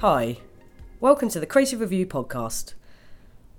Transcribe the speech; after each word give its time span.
Hi, 0.00 0.36
welcome 1.00 1.28
to 1.30 1.40
the 1.40 1.46
Creative 1.46 1.80
Review 1.80 2.06
podcast. 2.06 2.74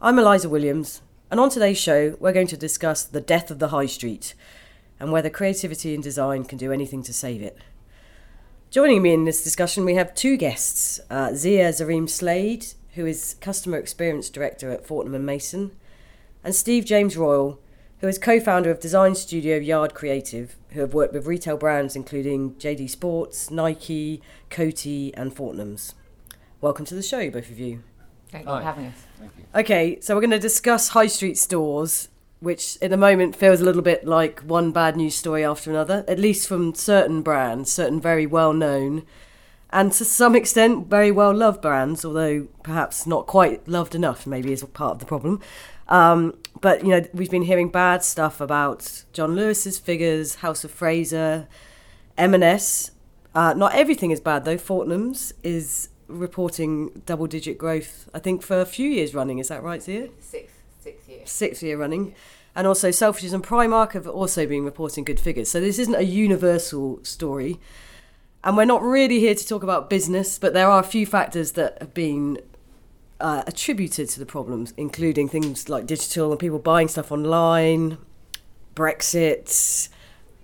I'm 0.01 0.17
Eliza 0.17 0.47
Williams, 0.47 1.01
and 1.29 1.37
on 1.37 1.49
today's 1.49 1.77
show, 1.77 2.15
we're 2.17 2.31
going 2.31 2.47
to 2.47 2.55
discuss 2.55 3.03
the 3.03 3.19
death 3.19 3.51
of 3.51 3.59
the 3.59 3.67
high 3.67 3.87
street 3.87 4.35
and 5.01 5.11
whether 5.11 5.29
creativity 5.29 5.93
and 5.93 6.01
design 6.01 6.45
can 6.45 6.57
do 6.57 6.71
anything 6.71 7.03
to 7.03 7.11
save 7.11 7.41
it. 7.41 7.57
Joining 8.71 9.01
me 9.01 9.13
in 9.13 9.25
this 9.25 9.43
discussion, 9.43 9.83
we 9.83 9.95
have 9.95 10.15
two 10.15 10.37
guests 10.37 11.01
uh, 11.09 11.33
Zia 11.33 11.71
Zareem 11.73 12.09
Slade, 12.09 12.67
who 12.93 13.05
is 13.05 13.35
Customer 13.41 13.77
Experience 13.77 14.29
Director 14.29 14.71
at 14.71 14.85
Fortnum 14.85 15.15
and 15.15 15.25
Mason, 15.25 15.71
and 16.41 16.55
Steve 16.55 16.85
James 16.85 17.17
Royle, 17.17 17.59
who 17.99 18.07
is 18.07 18.17
co 18.17 18.39
founder 18.39 18.71
of 18.71 18.79
design 18.79 19.13
studio 19.13 19.57
Yard 19.57 19.93
Creative, 19.93 20.55
who 20.69 20.79
have 20.79 20.93
worked 20.93 21.13
with 21.13 21.27
retail 21.27 21.57
brands 21.57 21.97
including 21.97 22.53
JD 22.53 22.89
Sports, 22.89 23.51
Nike, 23.51 24.21
Coty, 24.49 25.11
and 25.15 25.35
Fortnum's. 25.35 25.95
Welcome 26.61 26.83
to 26.87 26.95
the 26.95 27.01
show, 27.01 27.29
both 27.29 27.49
of 27.49 27.57
you. 27.57 27.83
Thank 28.31 28.45
you 28.45 28.51
for 28.51 28.61
having 28.61 28.87
us. 28.87 29.05
Okay, 29.55 29.97
so 30.01 30.13
we're 30.13 30.19
going 30.19 30.31
to 30.31 30.39
discuss 30.39 30.89
high 30.89 31.07
street 31.07 31.37
stores, 31.37 32.09
which 32.41 32.77
at 32.81 32.89
the 32.89 32.97
moment 32.97 33.33
feels 33.33 33.61
a 33.61 33.63
little 33.63 33.81
bit 33.81 34.05
like 34.05 34.41
one 34.41 34.73
bad 34.73 34.97
news 34.97 35.15
story 35.15 35.45
after 35.45 35.69
another, 35.69 36.03
at 36.05 36.19
least 36.19 36.49
from 36.49 36.75
certain 36.75 37.21
brands, 37.21 37.71
certain 37.71 38.01
very 38.01 38.25
well 38.25 38.51
known, 38.51 39.03
and 39.69 39.93
to 39.93 40.03
some 40.03 40.35
extent 40.35 40.87
very 40.87 41.11
well 41.11 41.33
loved 41.33 41.61
brands, 41.61 42.03
although 42.03 42.49
perhaps 42.61 43.07
not 43.07 43.25
quite 43.25 43.65
loved 43.65 43.95
enough, 43.95 44.27
maybe 44.27 44.51
is 44.51 44.61
part 44.61 44.91
of 44.91 44.99
the 44.99 45.05
problem. 45.05 45.39
Um, 45.87 46.37
but 46.59 46.83
you 46.83 46.89
know, 46.89 47.05
we've 47.13 47.31
been 47.31 47.43
hearing 47.43 47.69
bad 47.69 48.03
stuff 48.03 48.41
about 48.41 49.05
John 49.13 49.33
Lewis's 49.33 49.79
figures, 49.79 50.35
House 50.35 50.65
of 50.65 50.71
Fraser, 50.71 51.47
M&S. 52.17 52.91
Uh, 53.33 53.53
not 53.53 53.75
everything 53.75 54.11
is 54.11 54.19
bad 54.19 54.43
though. 54.43 54.57
Fortnum's 54.57 55.31
is 55.41 55.87
reporting 56.09 57.01
double-digit 57.05 57.57
growth. 57.57 58.09
I 58.13 58.19
think 58.19 58.41
for 58.41 58.59
a 58.59 58.65
few 58.65 58.89
years 58.89 59.13
running. 59.13 59.39
Is 59.39 59.47
that 59.47 59.63
right, 59.63 59.81
Zia? 59.81 60.09
Six, 60.19 60.51
six 60.79 61.07
years. 61.07 61.29
Sixth 61.29 61.63
year 61.63 61.77
running. 61.77 62.13
And 62.55 62.67
also 62.67 62.89
Selfridges 62.89 63.33
and 63.33 63.43
Primark 63.43 63.93
have 63.93 64.07
also 64.07 64.45
been 64.45 64.65
reporting 64.65 65.03
good 65.03 65.19
figures. 65.19 65.49
So 65.49 65.61
this 65.61 65.79
isn't 65.79 65.95
a 65.95 66.03
universal 66.03 66.99
story. 67.03 67.59
And 68.43 68.57
we're 68.57 68.65
not 68.65 68.81
really 68.81 69.19
here 69.19 69.35
to 69.35 69.47
talk 69.47 69.63
about 69.63 69.89
business, 69.89 70.39
but 70.39 70.53
there 70.53 70.69
are 70.69 70.79
a 70.79 70.83
few 70.83 71.05
factors 71.05 71.53
that 71.53 71.77
have 71.79 71.93
been 71.93 72.39
uh, 73.19 73.43
attributed 73.45 74.09
to 74.09 74.19
the 74.19 74.25
problems, 74.25 74.73
including 74.77 75.27
things 75.27 75.69
like 75.69 75.85
digital 75.85 76.31
and 76.31 76.39
people 76.39 76.59
buying 76.59 76.87
stuff 76.87 77.11
online, 77.11 77.97
Brexit, 78.75 79.89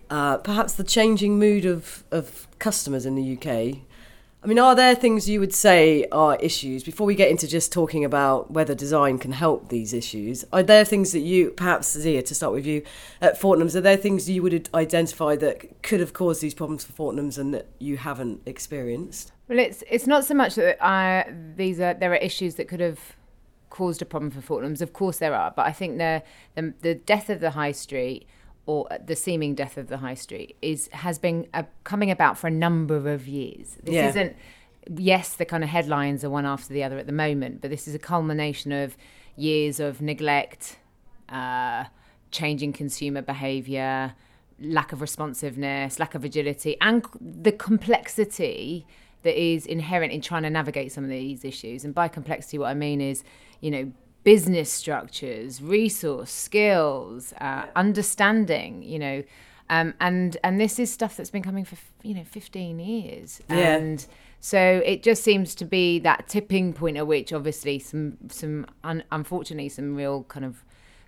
uh, 0.10 0.38
perhaps 0.38 0.74
the 0.74 0.84
changing 0.84 1.40
mood 1.40 1.66
of, 1.66 2.04
of 2.12 2.48
customers 2.60 3.06
in 3.06 3.16
the 3.16 3.38
UK. 3.38 3.80
I 4.46 4.48
mean, 4.48 4.60
are 4.60 4.76
there 4.76 4.94
things 4.94 5.28
you 5.28 5.40
would 5.40 5.56
say 5.56 6.06
are 6.12 6.36
issues 6.36 6.84
before 6.84 7.08
we 7.08 7.16
get 7.16 7.32
into 7.32 7.48
just 7.48 7.72
talking 7.72 8.06
about 8.06 8.52
whether 8.52 8.76
design 8.76 9.18
can 9.18 9.32
help 9.32 9.70
these 9.70 9.92
issues? 9.92 10.46
Are 10.54 10.62
there 10.62 10.86
things 10.86 11.14
that 11.14 11.22
you, 11.22 11.50
perhaps 11.50 11.94
Zia, 11.94 12.22
to 12.22 12.36
start 12.36 12.54
with 12.54 12.64
you 12.64 12.84
at 13.22 13.42
Fortnum's, 13.42 13.76
are 13.76 13.82
there 13.82 13.98
things 13.98 14.30
you 14.30 14.44
would 14.44 14.70
identify 14.76 15.36
that 15.38 15.82
could 15.82 16.00
have 16.00 16.14
caused 16.14 16.44
these 16.44 16.54
problems 16.54 16.84
for 16.84 16.94
Fortnum's 16.94 17.40
and 17.40 17.56
that 17.56 17.66
you 17.80 17.98
haven't 17.98 18.44
experienced? 18.46 19.32
Well, 19.48 19.58
it's 19.58 19.84
it's 19.90 20.06
not 20.06 20.26
so 20.26 20.36
much 20.36 20.54
that 20.56 20.78
I, 20.80 21.26
these 21.56 21.80
are 21.80 21.96
there 21.96 22.12
are 22.12 22.18
issues 22.18 22.54
that 22.56 22.68
could 22.68 22.82
have 22.82 23.00
caused 23.72 24.04
a 24.04 24.06
problem 24.06 24.30
for 24.30 24.42
Fortnum's. 24.42 24.84
Of 24.84 24.94
course, 24.94 25.18
there 25.18 25.34
are, 25.34 25.54
but 25.56 25.66
I 25.66 25.72
think 25.72 25.98
the 25.98 26.22
the, 26.54 26.72
the 26.82 26.94
death 26.94 27.32
of 27.32 27.40
the 27.40 27.50
high 27.50 27.72
street 27.72 28.28
or 28.66 28.88
the 29.06 29.16
seeming 29.16 29.54
death 29.56 29.78
of 29.78 29.88
the 29.88 29.98
high 29.98 30.14
street 30.16 30.56
is 30.62 30.90
has 30.92 31.20
been 31.20 31.48
uh, 31.54 31.64
coming 31.84 32.10
about 32.12 32.38
for 32.38 32.48
a 32.48 32.52
number 32.52 33.12
of 33.12 33.28
years. 33.28 33.78
This 33.84 33.96
Yeah. 33.96 34.10
isn't 34.10 34.36
yes, 34.98 35.36
the 35.36 35.46
kind 35.46 35.64
of 35.64 35.70
headlines 35.70 36.24
are 36.24 36.30
one 36.30 36.46
after 36.46 36.74
the 36.74 36.84
other 36.84 36.98
at 36.98 37.06
the 37.08 37.12
moment, 37.12 37.62
but 37.62 37.70
this 37.72 37.88
is 37.88 37.96
a 37.96 38.00
culmination 38.00 38.72
of 38.72 38.96
years 39.36 39.80
of 39.80 40.02
neglect, 40.02 40.78
uh, 41.30 41.86
changing 42.32 42.72
consumer 42.74 43.22
behavior, 43.22 44.14
lack 44.60 44.92
of 44.94 45.02
responsiveness, 45.02 46.00
lack 46.00 46.16
of 46.16 46.24
agility, 46.24 46.78
and 46.82 47.06
the 47.20 47.52
complexity 47.52 48.86
that 49.24 49.42
is 49.42 49.66
inherent 49.66 50.14
in 50.14 50.22
trying 50.22 50.44
to 50.44 50.50
navigate 50.50 50.92
some 50.92 51.04
of 51.04 51.10
these 51.10 51.44
issues. 51.44 51.84
And 51.84 51.94
by 51.94 52.08
complexity, 52.08 52.58
what 52.60 52.68
I 52.68 52.76
mean 52.76 53.02
is, 53.02 53.24
you 53.60 53.72
know, 53.72 53.92
business 54.26 54.70
structures, 54.72 55.62
resource, 55.62 56.32
skills, 56.32 57.32
uh, 57.40 57.68
understanding, 57.78 58.84
you 58.84 59.00
know. 59.00 59.24
Um, 59.70 59.94
and 60.00 60.38
and 60.44 60.60
this 60.60 60.78
is 60.78 60.92
stuff 60.92 61.18
that's 61.18 61.32
been 61.32 61.42
coming 61.42 61.66
for 61.66 61.76
you 62.04 62.14
know 62.14 62.24
15 62.24 62.78
years 62.78 63.42
Yeah. 63.50 63.78
and 63.78 64.06
so 64.40 64.60
it 64.86 65.02
just 65.02 65.24
seems 65.24 65.56
to 65.56 65.66
be 65.66 65.98
that 66.00 66.28
tipping 66.28 66.72
point 66.72 66.98
at 66.98 67.08
which 67.08 67.34
obviously 67.34 67.80
some 67.80 68.18
some 68.30 68.68
un- 68.84 69.04
unfortunately 69.12 69.70
some 69.70 69.96
real 69.96 70.22
kind 70.26 70.46
of 70.46 70.64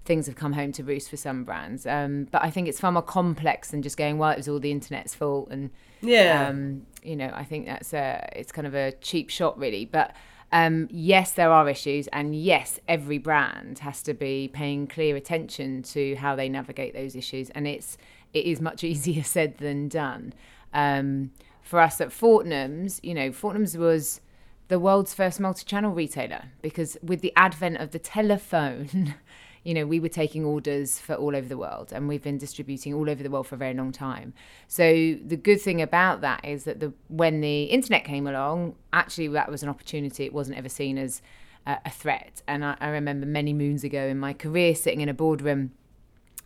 things 0.06 0.26
have 0.26 0.36
come 0.36 0.54
home 0.54 0.72
to 0.72 0.84
roost 0.84 1.08
for 1.12 1.18
some 1.18 1.44
brands 1.44 1.86
um, 1.86 2.28
but 2.32 2.42
i 2.42 2.50
think 2.50 2.68
it's 2.68 2.80
far 2.80 2.92
more 2.92 3.04
complex 3.04 3.70
than 3.70 3.84
just 3.84 3.96
going 3.96 4.18
well 4.18 4.32
it 4.32 4.38
was 4.38 4.48
all 4.50 4.60
the 4.60 4.72
internet's 4.72 5.14
fault 5.14 5.50
and 5.52 5.70
Yeah. 6.02 6.48
um, 6.50 6.88
you 7.04 7.16
know 7.16 7.30
i 7.36 7.44
think 7.44 7.68
that's 7.68 7.94
a 7.94 8.28
it's 8.36 8.52
kind 8.52 8.66
of 8.66 8.74
a 8.74 8.92
cheap 9.02 9.30
shot 9.30 9.60
really 9.60 9.86
but 9.86 10.16
um, 10.52 10.88
yes 10.90 11.32
there 11.32 11.52
are 11.52 11.70
issues 11.70 12.08
and 12.08 12.36
yes 12.36 12.80
every 12.88 13.18
brand 13.18 13.80
has 13.80 14.02
to 14.04 14.14
be 14.14 14.50
paying 14.52 14.88
clear 14.88 15.16
attention 15.16 15.84
to 15.84 16.16
how 16.16 16.36
they 16.36 16.48
navigate 16.48 16.94
those 16.94 17.16
issues 17.16 17.50
and 17.52 17.68
it's 17.68 17.98
it 18.34 18.46
is 18.46 18.62
much 18.62 18.84
easier 18.84 19.24
said 19.24 19.58
than 19.58 19.88
done. 19.88 20.34
Um, 20.74 21.32
for 21.62 21.80
us 21.82 22.00
at 22.00 22.10
fortnum's 22.10 23.00
you 23.04 23.14
know 23.14 23.32
fortnum's 23.32 23.78
was 23.78 24.22
the 24.70 24.80
world's 24.80 25.14
first 25.14 25.40
multi-channel 25.40 25.92
retailer 25.92 26.46
because 26.62 26.98
with 27.02 27.22
the 27.22 27.34
advent 27.36 27.78
of 27.78 27.92
the 27.92 28.00
telephone 28.00 29.16
you 29.68 29.74
know 29.74 29.86
we 29.86 30.00
were 30.00 30.08
taking 30.08 30.46
orders 30.46 30.98
for 30.98 31.16
all 31.16 31.36
over 31.36 31.46
the 31.46 31.58
world 31.58 31.92
and 31.92 32.08
we've 32.08 32.24
been 32.24 32.38
distributing 32.38 32.94
all 32.94 33.10
over 33.10 33.22
the 33.22 33.30
world 33.30 33.48
for 33.48 33.56
a 33.56 33.58
very 33.58 33.74
long 33.74 33.92
time. 33.92 34.34
So 34.70 34.84
the 35.26 35.36
good 35.36 35.60
thing 35.60 35.82
about 35.82 36.22
that 36.22 36.46
is 36.46 36.64
that 36.64 36.80
the 36.80 36.94
when 37.10 37.42
the 37.42 37.64
internet 37.64 38.06
came 38.06 38.28
along 38.28 38.76
actually 38.94 39.28
that 39.28 39.52
was 39.52 39.64
an 39.64 39.70
opportunity. 39.70 40.24
It 40.24 40.32
wasn't 40.32 40.58
ever 40.58 40.70
seen 40.70 40.98
as 40.98 41.22
a, 41.66 41.90
threat. 41.90 42.42
And 42.48 42.64
I, 42.64 42.78
I 42.80 42.88
remember 42.88 43.26
many 43.26 43.52
moons 43.52 43.84
ago 43.84 44.08
in 44.08 44.18
my 44.18 44.32
career 44.32 44.74
sitting 44.74 45.02
in 45.02 45.10
a 45.10 45.14
boardroom 45.14 45.72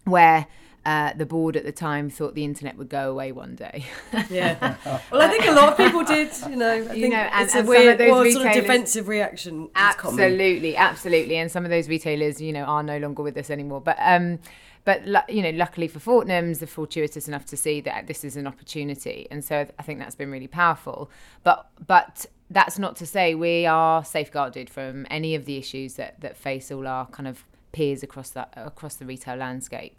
where 0.06 0.48
uh, 0.86 1.14
the 1.14 1.25
board 1.25 1.56
at 1.56 1.64
the 1.64 1.72
time 1.72 2.09
thought 2.09 2.34
the 2.34 2.44
internet 2.44 2.75
would 2.75 2.90
go 2.90 3.12
away 3.12 3.31
one 3.31 3.53
day 3.56 3.86
Yeah. 4.30 4.75
Well, 5.12 5.22
I 5.22 5.28
think 5.28 5.46
a 5.46 5.52
lot 5.52 5.69
of 5.69 5.78
people 5.78 6.03
did. 6.03 6.31
You 6.50 6.56
know, 6.56 6.74
I 6.74 6.88
think 6.88 7.14
know, 7.14 7.19
and- 7.19 7.46
it's 7.46 7.53
and 7.56 7.68
a 7.68 7.69
weird, 7.69 7.97
those 8.00 8.12
well, 8.12 8.31
sort 8.31 8.47
of 8.47 8.53
defensive 8.53 9.08
reaction. 9.08 9.70
Absolutely, 9.75 10.75
absolutely. 10.75 11.36
And 11.38 11.52
some 11.52 11.66
of 11.66 11.70
those 11.70 11.88
retailers, 11.88 12.41
you 12.41 12.52
know, 12.53 12.64
are 12.64 12.81
no 12.84 12.97
longer 12.97 13.22
with 13.22 13.38
us 13.38 13.50
anymore. 13.50 13.81
But 13.81 13.97
um, 14.00 14.40
but 14.84 15.06
you 15.31 15.44
know, 15.44 15.52
luckily 15.52 15.88
for 15.88 16.00
Fortnum's, 16.00 16.59
they're 16.59 16.68
fortuitous 16.68 17.28
enough 17.28 17.46
to 17.47 17.58
see 17.58 17.81
that 17.81 18.08
this 18.08 18.24
is 18.24 18.36
an 18.36 18.47
opportunity, 18.47 19.28
and 19.30 19.44
so 19.46 19.68
I 19.78 19.84
think 19.84 20.00
that's 20.00 20.16
been 20.16 20.31
really 20.31 20.47
powerful. 20.47 21.12
But 21.44 21.68
but 21.86 22.25
that's 22.50 22.80
not 22.80 22.96
to 22.97 23.06
say 23.06 23.36
we 23.36 23.66
are 23.66 24.03
safeguarded 24.03 24.70
from 24.70 25.06
any 25.12 25.36
of 25.36 25.46
the 25.46 25.58
issues 25.58 25.96
that 25.96 26.20
that 26.22 26.36
face 26.38 26.72
all 26.72 26.88
our 26.88 27.06
kind 27.08 27.28
of 27.28 27.46
peers 27.72 28.02
across 28.03 28.31
that 28.31 28.52
across 28.56 28.96
the 28.96 29.06
retail 29.06 29.36
landscape. 29.36 29.96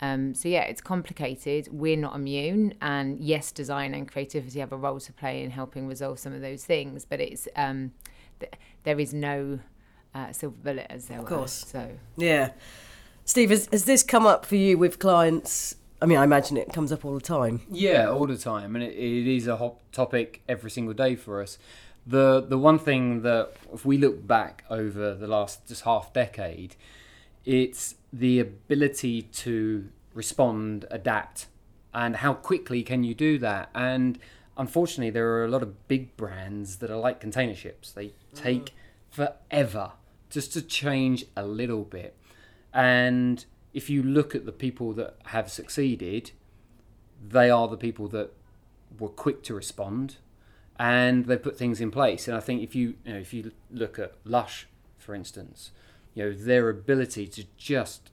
Um, 0.00 0.34
so 0.34 0.48
yeah, 0.48 0.62
it's 0.62 0.80
complicated. 0.80 1.68
We're 1.70 1.96
not 1.96 2.14
immune, 2.16 2.74
and 2.80 3.18
yes, 3.20 3.52
design 3.52 3.94
and 3.94 4.10
creativity 4.10 4.60
have 4.60 4.72
a 4.72 4.76
role 4.76 5.00
to 5.00 5.12
play 5.12 5.42
in 5.42 5.50
helping 5.50 5.86
resolve 5.86 6.18
some 6.18 6.32
of 6.34 6.40
those 6.40 6.64
things. 6.64 7.04
But 7.04 7.20
it's 7.20 7.48
um, 7.56 7.92
th- 8.40 8.52
there 8.82 8.98
is 9.00 9.14
no 9.14 9.60
uh, 10.14 10.32
silver 10.32 10.56
bullet, 10.62 10.86
as 10.90 11.06
there 11.06 11.18
Of 11.18 11.24
were. 11.30 11.36
course. 11.36 11.64
So 11.66 11.90
Yeah. 12.16 12.50
Steve, 13.24 13.50
has, 13.50 13.68
has 13.72 13.84
this 13.86 14.02
come 14.02 14.26
up 14.26 14.44
for 14.44 14.56
you 14.56 14.76
with 14.76 14.98
clients? 14.98 15.76
I 16.02 16.06
mean, 16.06 16.18
I 16.18 16.24
imagine 16.24 16.58
it 16.58 16.72
comes 16.74 16.92
up 16.92 17.04
all 17.06 17.14
the 17.14 17.20
time. 17.20 17.62
Yeah, 17.70 18.10
all 18.10 18.26
the 18.26 18.36
time, 18.36 18.74
and 18.76 18.84
it, 18.84 18.92
it 18.94 19.26
is 19.36 19.46
a 19.46 19.56
hot 19.56 19.76
topic 19.92 20.42
every 20.48 20.70
single 20.70 20.92
day 20.92 21.16
for 21.16 21.40
us. 21.40 21.56
The 22.06 22.42
the 22.46 22.58
one 22.58 22.78
thing 22.78 23.22
that 23.22 23.52
if 23.72 23.86
we 23.86 23.96
look 23.96 24.26
back 24.26 24.64
over 24.68 25.14
the 25.14 25.26
last 25.26 25.66
just 25.66 25.84
half 25.84 26.12
decade, 26.12 26.76
it's 27.46 27.94
the 28.14 28.38
ability 28.38 29.22
to 29.22 29.88
respond, 30.14 30.86
adapt, 30.90 31.46
and 31.92 32.16
how 32.16 32.32
quickly 32.32 32.82
can 32.84 33.02
you 33.02 33.14
do 33.14 33.38
that? 33.38 33.70
And 33.74 34.18
unfortunately, 34.56 35.10
there 35.10 35.28
are 35.34 35.44
a 35.44 35.48
lot 35.48 35.62
of 35.62 35.88
big 35.88 36.16
brands 36.16 36.76
that 36.76 36.90
are 36.90 36.96
like 36.96 37.20
container 37.20 37.54
ships. 37.54 37.90
They 37.90 38.12
take 38.32 38.66
mm. 38.66 38.70
forever 39.10 39.92
just 40.30 40.52
to 40.52 40.62
change 40.62 41.26
a 41.36 41.44
little 41.44 41.82
bit. 41.82 42.16
And 42.72 43.44
if 43.72 43.90
you 43.90 44.02
look 44.02 44.34
at 44.34 44.46
the 44.46 44.52
people 44.52 44.92
that 44.92 45.16
have 45.26 45.50
succeeded, 45.50 46.30
they 47.26 47.50
are 47.50 47.66
the 47.66 47.76
people 47.76 48.06
that 48.08 48.30
were 48.98 49.08
quick 49.08 49.42
to 49.44 49.54
respond 49.54 50.16
and 50.78 51.26
they 51.26 51.36
put 51.36 51.56
things 51.56 51.80
in 51.80 51.90
place. 51.90 52.28
And 52.28 52.36
I 52.36 52.40
think 52.40 52.62
if 52.62 52.74
you, 52.74 52.94
you 53.04 53.12
know, 53.12 53.18
if 53.18 53.34
you 53.34 53.50
look 53.70 53.98
at 53.98 54.14
Lush, 54.24 54.66
for 54.98 55.14
instance, 55.14 55.70
you 56.14 56.24
know, 56.24 56.32
their 56.32 56.68
ability 56.68 57.26
to 57.28 57.44
just 57.56 58.10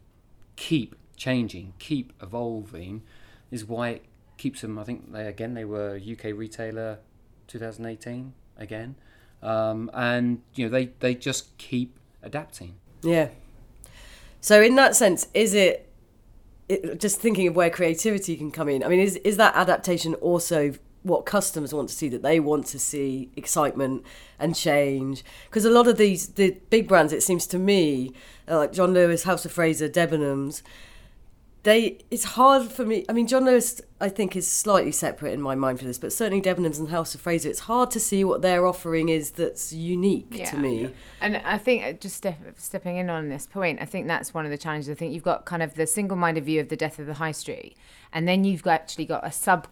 keep 0.56 0.95
changing, 1.15 1.74
keep 1.80 2.13
evolving 2.21 3.03
is 3.51 3.65
why 3.65 3.89
it 3.89 4.06
keeps 4.38 4.62
them. 4.62 4.80
I 4.80 4.83
think 4.83 5.12
they 5.12 5.27
again 5.27 5.53
they 5.53 5.65
were 5.65 5.95
UK 5.98 6.25
retailer 6.36 7.00
2018 7.48 8.33
again. 8.57 8.95
um, 9.44 9.89
and 9.94 10.42
you 10.56 10.65
know 10.65 10.71
they 10.71 10.92
they 11.00 11.15
just 11.15 11.57
keep 11.57 11.98
adapting. 12.24 12.75
Yeah. 13.03 13.30
So 14.39 14.62
in 14.62 14.75
that 14.75 14.95
sense, 14.95 15.27
is 15.33 15.53
it, 15.53 15.88
it 16.68 17.00
just 17.00 17.19
thinking 17.19 17.48
of 17.48 17.56
where 17.56 17.69
creativity 17.69 18.36
can 18.36 18.51
come 18.51 18.69
in? 18.69 18.83
I 18.83 18.88
mean, 18.88 19.00
is 19.00 19.18
is 19.18 19.38
that 19.38 19.56
adaptation 19.56 20.15
also 20.15 20.74
what 21.03 21.25
customers 21.25 21.74
want 21.74 21.89
to 21.89 21.95
see? 21.95 22.09
That 22.09 22.21
they 22.21 22.39
want 22.39 22.65
to 22.68 22.80
see 22.80 23.30
excitement 23.36 24.06
and 24.39 24.56
change? 24.56 25.24
Because 25.50 25.65
a 25.65 25.71
lot 25.71 25.88
of 25.88 25.98
these 25.98 26.27
the 26.30 26.57
big 26.69 26.88
brands, 26.88 27.13
it 27.13 27.24
seems 27.24 27.48
to 27.48 27.59
me, 27.59 28.13
uh, 28.48 28.57
like 28.57 28.74
John 28.74 28.94
Lewis, 28.94 29.24
House 29.24 29.45
of 29.45 29.51
Fraser, 29.51 29.89
Debenhams, 29.89 30.62
they 31.63 32.00
it's 32.09 32.24
hard 32.24 32.71
for 32.71 32.86
me. 32.86 33.06
I 33.07 33.13
mean, 33.13 33.27
John 33.27 33.45
Lewis, 33.45 33.81
I 34.00 34.09
think, 34.09 34.36
is 34.36 34.48
slightly 34.48 34.92
separate 34.92 35.31
in 35.33 35.42
my 35.42 35.53
mind 35.53 35.80
for 35.80 35.86
this, 35.86 36.00
but 36.00 36.12
certainly 36.12 36.42
Debenhams 36.42 36.80
and 36.80 36.89
House 36.89 37.13
of 37.13 37.21
Fraser, 37.21 37.50
it's 37.50 37.62
hard 37.62 37.92
to 37.92 38.00
see 38.00 38.24
what 38.24 38.42
their 38.42 38.65
offering 38.65 39.09
is 39.09 39.31
that's 39.31 39.71
unique 39.71 40.44
to 40.45 40.57
me. 40.57 40.92
And 41.19 41.38
I 41.38 41.57
think 41.59 41.83
uh, 41.83 41.94
just 41.94 42.18
step, 42.18 42.38
stepping 42.57 42.98
in 42.98 43.09
on 43.09 43.30
this 43.30 43.45
point, 43.45 43.80
I 43.80 43.86
think 43.86 44.07
that's 44.07 44.33
one 44.33 44.45
of 44.45 44.51
the 44.51 44.57
challenges. 44.57 44.89
I 44.89 44.95
think 44.95 45.13
you've 45.13 45.24
got 45.24 45.45
kind 45.45 45.62
of 45.62 45.75
the 45.75 45.86
single-minded 45.86 46.45
view 46.45 46.59
of 46.59 46.69
the 46.69 46.77
death 46.77 46.98
of 46.98 47.06
the 47.06 47.15
high 47.15 47.31
street, 47.31 47.77
and 48.12 48.27
then 48.27 48.44
you've 48.44 48.63
got, 48.63 48.71
actually 48.71 49.06
got 49.06 49.25
a 49.25 49.31
sub 49.31 49.68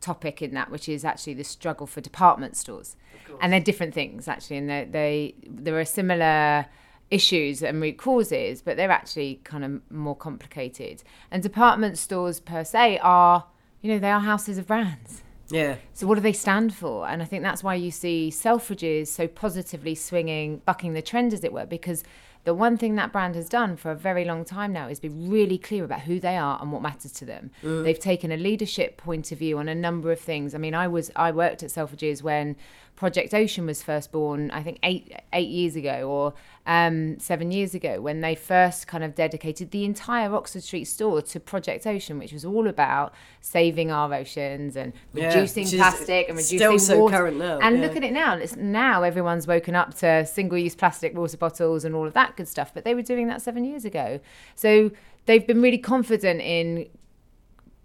topic 0.00 0.42
in 0.42 0.54
that, 0.54 0.70
which 0.70 0.88
is 0.88 1.04
actually 1.04 1.34
the 1.34 1.44
struggle 1.44 1.86
for 1.86 2.00
department 2.00 2.56
stores, 2.56 2.96
and 3.40 3.52
they're 3.52 3.60
different 3.60 3.94
things 3.94 4.28
actually, 4.28 4.56
and 4.56 4.68
they 4.68 4.88
they 4.90 5.34
there 5.46 5.78
are 5.78 5.84
similar 5.84 6.66
issues 7.10 7.62
and 7.62 7.80
root 7.82 7.98
causes, 7.98 8.62
but 8.62 8.76
they're 8.76 8.90
actually 8.90 9.40
kind 9.44 9.64
of 9.64 9.80
more 9.90 10.16
complicated. 10.16 11.02
And 11.30 11.42
department 11.42 11.98
stores 11.98 12.40
per 12.40 12.64
se 12.64 12.98
are, 12.98 13.46
you 13.82 13.92
know, 13.92 13.98
they 13.98 14.10
are 14.10 14.20
houses 14.20 14.58
of 14.58 14.66
brands. 14.66 15.22
Yeah. 15.50 15.76
So 15.92 16.06
what 16.06 16.14
do 16.14 16.20
they 16.20 16.32
stand 16.32 16.74
for? 16.74 17.08
And 17.08 17.20
I 17.22 17.24
think 17.24 17.42
that's 17.42 17.64
why 17.64 17.74
you 17.74 17.90
see 17.90 18.30
Selfridges 18.32 19.08
so 19.08 19.26
positively 19.26 19.96
swinging, 19.96 20.62
bucking 20.64 20.92
the 20.92 21.02
trend, 21.02 21.32
as 21.32 21.42
it 21.42 21.52
were, 21.52 21.66
because 21.66 22.04
the 22.44 22.54
one 22.54 22.76
thing 22.76 22.94
that 22.96 23.12
brand 23.12 23.34
has 23.34 23.48
done 23.48 23.76
for 23.76 23.90
a 23.90 23.94
very 23.94 24.24
long 24.24 24.44
time 24.44 24.72
now 24.72 24.88
is 24.88 24.98
be 24.98 25.08
really 25.08 25.58
clear 25.58 25.84
about 25.84 26.00
who 26.02 26.18
they 26.18 26.36
are 26.36 26.58
and 26.60 26.72
what 26.72 26.82
matters 26.82 27.12
to 27.12 27.24
them. 27.24 27.50
Mm. 27.62 27.84
They've 27.84 27.98
taken 27.98 28.32
a 28.32 28.36
leadership 28.36 28.96
point 28.96 29.30
of 29.30 29.38
view 29.38 29.58
on 29.58 29.68
a 29.68 29.74
number 29.74 30.10
of 30.10 30.20
things. 30.20 30.54
I 30.54 30.58
mean, 30.58 30.74
I 30.74 30.88
was 30.88 31.10
I 31.16 31.32
worked 31.32 31.62
at 31.62 31.70
Selfridges 31.70 32.22
when 32.22 32.56
Project 33.00 33.32
Ocean 33.32 33.64
was 33.64 33.82
first 33.82 34.12
born, 34.12 34.50
I 34.50 34.62
think 34.62 34.78
eight 34.82 35.10
eight 35.32 35.48
years 35.48 35.74
ago 35.74 36.06
or 36.06 36.34
um, 36.66 37.18
seven 37.18 37.50
years 37.50 37.74
ago, 37.74 37.98
when 37.98 38.20
they 38.20 38.34
first 38.34 38.86
kind 38.86 39.02
of 39.02 39.14
dedicated 39.14 39.70
the 39.70 39.86
entire 39.86 40.30
Oxford 40.34 40.62
Street 40.62 40.84
store 40.84 41.22
to 41.22 41.40
Project 41.40 41.86
Ocean, 41.86 42.18
which 42.18 42.30
was 42.30 42.44
all 42.44 42.68
about 42.68 43.14
saving 43.40 43.90
our 43.90 44.12
oceans 44.12 44.76
and 44.76 44.92
Yeah, 45.14 45.28
reducing 45.28 45.66
plastic 45.66 46.28
and 46.28 46.38
still 46.40 46.72
reducing 46.72 46.96
so 46.96 47.00
water. 47.00 47.16
current 47.16 47.38
now, 47.38 47.58
And 47.60 47.78
yeah. 47.78 47.86
look 47.86 47.96
at 47.96 48.04
it 48.04 48.12
now. 48.12 48.36
It's 48.36 48.56
now 48.56 49.02
everyone's 49.02 49.46
woken 49.46 49.74
up 49.74 49.94
to 50.00 50.26
single-use 50.26 50.74
plastic 50.74 51.16
water 51.16 51.38
bottles 51.38 51.86
and 51.86 51.94
all 51.94 52.06
of 52.06 52.12
that 52.12 52.36
good 52.36 52.48
stuff, 52.48 52.74
but 52.74 52.84
they 52.84 52.94
were 52.94 53.00
doing 53.00 53.28
that 53.28 53.40
seven 53.40 53.64
years 53.64 53.86
ago. 53.86 54.20
So 54.54 54.90
they've 55.24 55.46
been 55.46 55.62
really 55.62 55.78
confident 55.78 56.42
in 56.42 56.86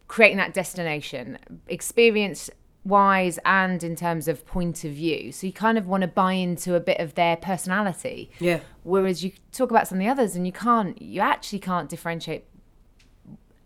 creating 0.10 0.40
that 0.40 0.54
destination, 0.54 1.38
experience 1.70 2.50
wise 2.86 3.40
and 3.44 3.84
in 3.84 3.96
terms 3.96 4.28
of 4.28 4.46
point 4.46 4.84
of 4.84 4.92
view. 4.92 5.32
So 5.32 5.48
you 5.48 5.54
kind 5.54 5.78
of 5.78 5.88
want 5.88 6.02
to 6.02 6.08
buy 6.08 6.34
into 6.34 6.76
a 6.76 6.80
bit 6.80 7.00
of 7.00 7.16
their 7.16 7.36
personality. 7.36 8.30
Yeah. 8.40 8.60
Whereas 8.84 9.24
you 9.24 9.32
talk 9.52 9.72
about 9.72 9.88
some 9.88 9.98
of 9.98 10.04
the 10.04 10.10
others 10.10 10.36
and 10.36 10.46
you 10.46 10.54
can't, 10.54 11.02
you 11.02 11.22
actually 11.22 11.60
can't 11.60 11.90
differentiate 11.90 12.46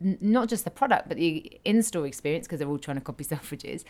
n- 0.01 0.17
not 0.21 0.47
just 0.47 0.63
the 0.63 0.71
product 0.71 1.07
but 1.07 1.17
the 1.17 1.59
in-store 1.65 2.07
experience 2.07 2.47
because 2.47 2.59
they're 2.59 2.69
all 2.69 2.79
trying 2.79 2.97
to 2.97 3.03
copy 3.03 3.23
Selfridges, 3.29 3.83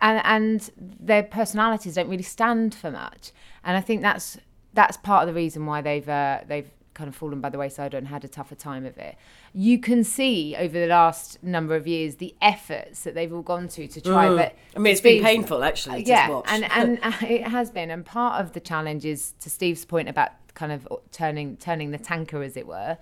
and 0.00 0.20
and 0.24 0.70
their 0.76 1.22
personalities 1.22 1.94
don't 1.94 2.08
really 2.08 2.22
stand 2.22 2.74
for 2.74 2.90
much. 2.90 3.32
And 3.64 3.76
I 3.76 3.80
think 3.80 4.02
that's 4.02 4.38
that's 4.74 4.96
part 4.96 5.22
of 5.22 5.28
the 5.28 5.34
reason 5.34 5.66
why 5.66 5.80
they've 5.80 6.08
uh, 6.08 6.40
they've 6.46 6.70
kind 6.98 7.06
of 7.06 7.14
fallen 7.14 7.40
by 7.40 7.48
the 7.48 7.56
wayside 7.56 7.94
and 7.94 8.08
had 8.08 8.24
a 8.24 8.28
tougher 8.28 8.56
time 8.56 8.84
of 8.84 8.98
it. 8.98 9.16
You 9.54 9.78
can 9.78 10.02
see 10.02 10.56
over 10.58 10.78
the 10.78 10.88
last 10.88 11.40
number 11.44 11.76
of 11.76 11.86
years 11.86 12.16
the 12.16 12.34
efforts 12.42 13.04
that 13.04 13.14
they've 13.14 13.32
all 13.32 13.42
gone 13.42 13.68
to 13.68 13.86
to 13.86 14.00
try. 14.00 14.28
But 14.28 14.52
Mm. 14.52 14.76
I 14.76 14.78
mean, 14.80 14.92
it's 14.92 15.00
been 15.00 15.22
painful 15.22 15.62
actually 15.62 16.02
to 16.02 16.10
yeah, 16.10 16.40
and 16.46 16.64
and 16.72 16.98
it 17.22 17.44
has 17.44 17.70
been. 17.70 17.90
And 17.90 18.04
part 18.04 18.40
of 18.42 18.52
the 18.52 18.60
challenge 18.60 19.04
is 19.04 19.34
to 19.40 19.48
Steve's 19.48 19.84
point 19.84 20.08
about 20.08 20.32
kind 20.54 20.72
of 20.72 20.88
turning 21.12 21.56
turning 21.56 21.92
the 21.92 21.98
tanker, 21.98 22.42
as 22.42 22.56
it 22.56 22.66
were, 22.66 22.98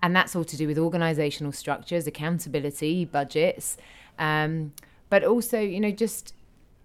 and 0.00 0.14
that's 0.14 0.36
all 0.36 0.44
to 0.44 0.56
do 0.56 0.68
with 0.68 0.78
organisational 0.78 1.52
structures, 1.52 2.06
accountability, 2.06 3.04
budgets, 3.04 3.76
um, 4.18 4.72
but 5.08 5.24
also 5.24 5.58
you 5.58 5.80
know 5.80 5.90
just 5.90 6.34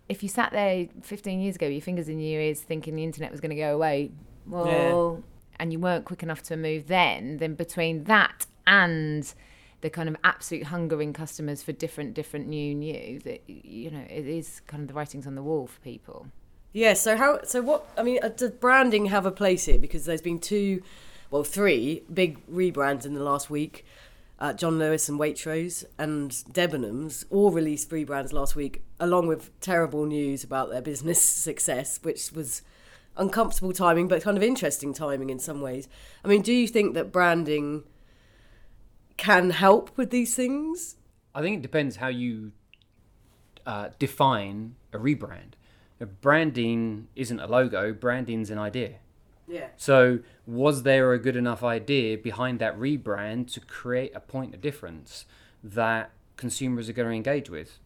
if 0.09 0.23
you 0.23 0.29
sat 0.29 0.51
there 0.51 0.87
15 1.01 1.39
years 1.39 1.55
ago, 1.55 1.67
with 1.67 1.73
your 1.73 1.81
fingers 1.81 2.09
in 2.09 2.19
your 2.19 2.41
ears, 2.41 2.61
thinking 2.61 2.95
the 2.95 3.03
internet 3.03 3.31
was 3.31 3.39
going 3.39 3.49
to 3.49 3.55
go 3.55 3.73
away, 3.73 4.11
well, 4.47 5.23
and 5.59 5.71
you 5.71 5.79
weren't 5.79 6.05
quick 6.05 6.23
enough 6.23 6.43
to 6.43 6.57
move 6.57 6.87
then, 6.87 7.37
then 7.37 7.55
between 7.55 8.05
that 8.05 8.45
and 8.67 9.33
the 9.81 9.89
kind 9.89 10.09
of 10.09 10.15
absolute 10.23 10.63
hunger 10.65 11.01
in 11.01 11.13
customers 11.13 11.61
for 11.61 11.71
different, 11.71 12.13
different 12.13 12.47
new, 12.47 12.73
new, 12.73 13.19
that 13.19 13.47
you 13.47 13.91
know, 13.91 14.03
it 14.09 14.27
is 14.27 14.61
kind 14.67 14.81
of 14.81 14.87
the 14.87 14.93
writings 14.93 15.27
on 15.27 15.35
the 15.35 15.43
wall 15.43 15.67
for 15.67 15.79
people. 15.81 16.27
Yeah. 16.75 16.93
So 16.93 17.15
how? 17.15 17.39
So 17.43 17.61
what? 17.61 17.87
I 17.97 18.03
mean, 18.03 18.19
uh, 18.21 18.29
does 18.29 18.51
branding 18.51 19.05
have 19.05 19.25
a 19.25 19.31
place 19.31 19.65
here? 19.65 19.79
Because 19.79 20.05
there's 20.05 20.21
been 20.21 20.39
two, 20.39 20.81
well, 21.31 21.43
three 21.43 22.03
big 22.13 22.45
rebrands 22.47 23.05
in 23.05 23.13
the 23.13 23.23
last 23.23 23.49
week. 23.49 23.85
Uh, 24.37 24.51
John 24.51 24.77
Lewis 24.77 25.07
and 25.07 25.17
Waitrose 25.17 25.85
and 25.97 26.31
Debenhams 26.31 27.23
all 27.29 27.51
released 27.51 27.91
rebrands 27.91 28.33
last 28.33 28.57
week, 28.57 28.83
along 28.99 29.27
with 29.27 29.57
terrible 29.61 30.05
news 30.05 30.43
about 30.43 30.69
their 30.69 30.81
business 30.81 31.21
success, 31.47 31.99
which 32.03 32.33
was 32.33 32.61
uncomfortable 33.17 33.73
timing, 33.73 34.07
but 34.07 34.21
kind 34.21 34.37
of 34.37 34.43
interesting 34.43 34.93
timing 34.93 35.29
in 35.29 35.39
some 35.39 35.61
ways. 35.61 35.87
I 36.23 36.27
mean, 36.27 36.41
do 36.41 36.53
you 36.53 36.67
think 36.67 36.93
that 36.93 37.11
branding 37.11 37.83
can 39.17 39.51
help 39.51 39.95
with 39.97 40.09
these 40.09 40.35
things? 40.35 40.95
I 41.33 41.41
think 41.41 41.57
it 41.57 41.61
depends 41.61 41.97
how 41.97 42.07
you 42.07 42.51
uh, 43.65 43.89
define 43.99 44.75
a 44.93 44.97
rebrand. 44.97 45.53
Branding 46.21 47.07
isn't 47.15 47.39
a 47.39 47.47
logo. 47.47 47.93
Branding's 47.93 48.49
an 48.49 48.57
idea. 48.57 48.95
Yeah. 49.47 49.67
So, 49.77 50.19
was 50.45 50.83
there 50.83 51.13
a 51.13 51.19
good 51.19 51.35
enough 51.35 51.63
idea 51.63 52.17
behind 52.17 52.59
that 52.59 52.77
rebrand 52.77 53.51
to 53.53 53.59
create 53.59 54.11
a 54.15 54.19
point 54.19 54.53
of 54.53 54.61
difference 54.61 55.25
that 55.63 56.11
consumers 56.35 56.89
are 56.89 56.93
going 56.93 57.09
to 57.09 57.15
engage 57.15 57.49
with? 57.49 57.79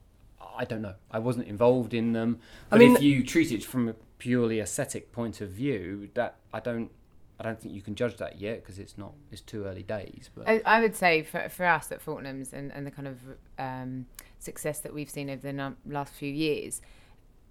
I 0.60 0.66
don't 0.66 0.82
know. 0.82 0.96
I 1.10 1.20
wasn't 1.20 1.48
involved 1.48 1.94
in 1.94 2.12
them. 2.14 2.40
I 2.70 2.72
But 2.72 2.80
mean- 2.80 2.96
if 2.98 3.02
you 3.02 3.24
treat 3.24 3.52
it 3.52 3.64
from 3.64 3.88
a 3.90 3.94
purely 4.18 4.60
aesthetic 4.60 5.12
point 5.14 5.40
of 5.42 5.50
view, 5.50 6.10
that 6.16 6.36
I 6.54 6.60
don't, 6.60 6.92
I 7.40 7.44
don't 7.44 7.60
think 7.60 7.74
you 7.74 7.82
can 7.82 7.96
judge 7.96 8.18
that 8.18 8.40
yet 8.42 8.62
because 8.62 8.78
it's 8.78 8.98
not. 8.98 9.14
It's 9.32 9.40
too 9.42 9.64
early 9.64 9.84
days. 9.84 10.30
But 10.36 10.50
I, 10.50 10.62
I 10.66 10.82
would 10.82 10.96
say 10.98 11.24
for, 11.24 11.48
for 11.48 11.66
us 11.66 11.92
at 11.94 12.02
Fortnum's 12.06 12.52
and, 12.52 12.72
and 12.74 12.86
the 12.86 12.92
kind 12.92 13.08
of 13.08 13.18
um, 13.58 14.06
success 14.40 14.80
that 14.80 14.94
we've 14.94 15.10
seen 15.10 15.30
over 15.30 15.42
the 15.42 15.54
num- 15.54 15.78
last 15.86 16.14
few 16.14 16.32
years, 16.32 16.82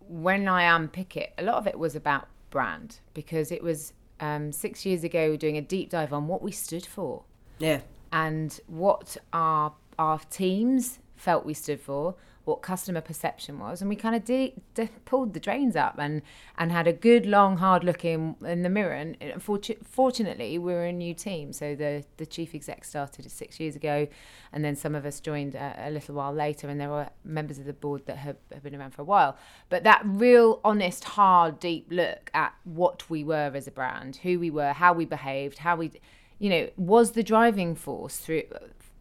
when 0.06 0.46
I 0.46 0.64
unpick 0.76 1.16
it, 1.16 1.32
a 1.38 1.42
lot 1.42 1.56
of 1.56 1.66
it 1.66 1.78
was 1.78 1.96
about 1.96 2.28
brand 2.50 2.98
because 3.14 3.50
it 3.50 3.62
was 3.62 3.94
um, 4.20 4.52
six 4.52 4.84
years 4.84 5.02
ago 5.04 5.36
doing 5.36 5.56
a 5.56 5.62
deep 5.62 5.88
dive 5.90 6.12
on 6.12 6.26
what 6.28 6.42
we 6.42 6.52
stood 6.52 6.84
for 6.84 7.24
Yeah. 7.58 7.80
and 8.12 8.58
what 8.66 9.16
our 9.32 9.72
our 9.98 10.20
teams 10.30 10.98
felt 11.16 11.44
we 11.44 11.52
stood 11.54 11.80
for, 11.80 12.14
what 12.48 12.62
customer 12.62 13.02
perception 13.02 13.58
was, 13.58 13.80
and 13.82 13.88
we 13.88 13.94
kind 13.94 14.16
of 14.16 14.24
de- 14.24 14.54
de- 14.74 14.88
pulled 15.04 15.34
the 15.34 15.40
drains 15.40 15.76
up 15.76 15.96
and 15.98 16.22
and 16.56 16.72
had 16.72 16.86
a 16.88 16.92
good 16.92 17.26
long 17.26 17.58
hard 17.58 17.84
look 17.84 18.04
in, 18.04 18.34
in 18.44 18.62
the 18.62 18.70
mirror. 18.70 18.94
And 18.94 19.16
fortu- 19.36 19.76
fortunately, 19.84 20.58
we 20.58 20.72
were 20.72 20.86
a 20.86 20.92
new 20.92 21.14
team, 21.14 21.52
so 21.52 21.74
the 21.74 22.04
the 22.16 22.26
chief 22.26 22.54
exec 22.54 22.84
started 22.84 23.30
six 23.30 23.60
years 23.60 23.76
ago, 23.76 24.08
and 24.52 24.64
then 24.64 24.74
some 24.74 24.94
of 24.94 25.04
us 25.04 25.20
joined 25.20 25.54
a, 25.54 25.88
a 25.88 25.90
little 25.90 26.14
while 26.14 26.32
later, 26.32 26.68
and 26.68 26.80
there 26.80 26.88
were 26.88 27.10
members 27.22 27.58
of 27.58 27.66
the 27.66 27.74
board 27.74 28.06
that 28.06 28.16
have, 28.16 28.36
have 28.52 28.62
been 28.62 28.74
around 28.74 28.92
for 28.92 29.02
a 29.02 29.04
while. 29.04 29.36
But 29.68 29.84
that 29.84 30.00
real 30.04 30.60
honest, 30.64 31.04
hard, 31.04 31.60
deep 31.60 31.88
look 31.90 32.30
at 32.32 32.54
what 32.64 33.10
we 33.10 33.22
were 33.22 33.52
as 33.54 33.66
a 33.68 33.70
brand, 33.70 34.16
who 34.22 34.40
we 34.40 34.50
were, 34.50 34.72
how 34.72 34.94
we 34.94 35.04
behaved, 35.04 35.58
how 35.58 35.76
we, 35.76 35.92
you 36.38 36.48
know, 36.48 36.70
was 36.76 37.12
the 37.12 37.22
driving 37.22 37.74
force 37.74 38.16
through 38.16 38.44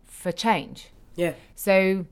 for 0.05 0.33
change. 0.33 0.89
Yeah. 1.15 1.33
So 1.55 2.05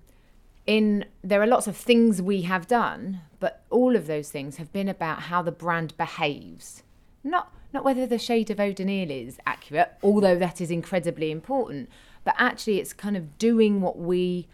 in 0.67 1.05
there 1.23 1.41
are 1.41 1.47
lots 1.47 1.67
of 1.67 1.77
things 1.77 2.21
we 2.21 2.41
have 2.43 2.67
done, 2.67 3.21
but 3.39 3.63
all 3.69 3.95
of 3.95 4.07
those 4.07 4.29
things 4.29 4.57
have 4.57 4.71
been 4.73 4.89
about 4.89 5.23
how 5.23 5.41
the 5.41 5.51
brand 5.51 5.95
behaves. 5.97 6.83
Not 7.23 7.53
not 7.73 7.83
whether 7.83 8.07
the 8.07 8.17
shade 8.17 8.49
of 8.49 8.59
Eau 8.59 8.71
de 8.71 8.85
Nil 8.85 9.11
is 9.11 9.37
accurate, 9.45 9.93
although 10.01 10.37
that 10.37 10.61
is 10.61 10.71
incredibly 10.71 11.29
important, 11.29 11.89
but 12.23 12.33
actually 12.37 12.79
it's 12.79 12.93
kind 12.93 13.17
of 13.17 13.37
doing 13.37 13.81
what 13.81 13.97
we 13.97 14.47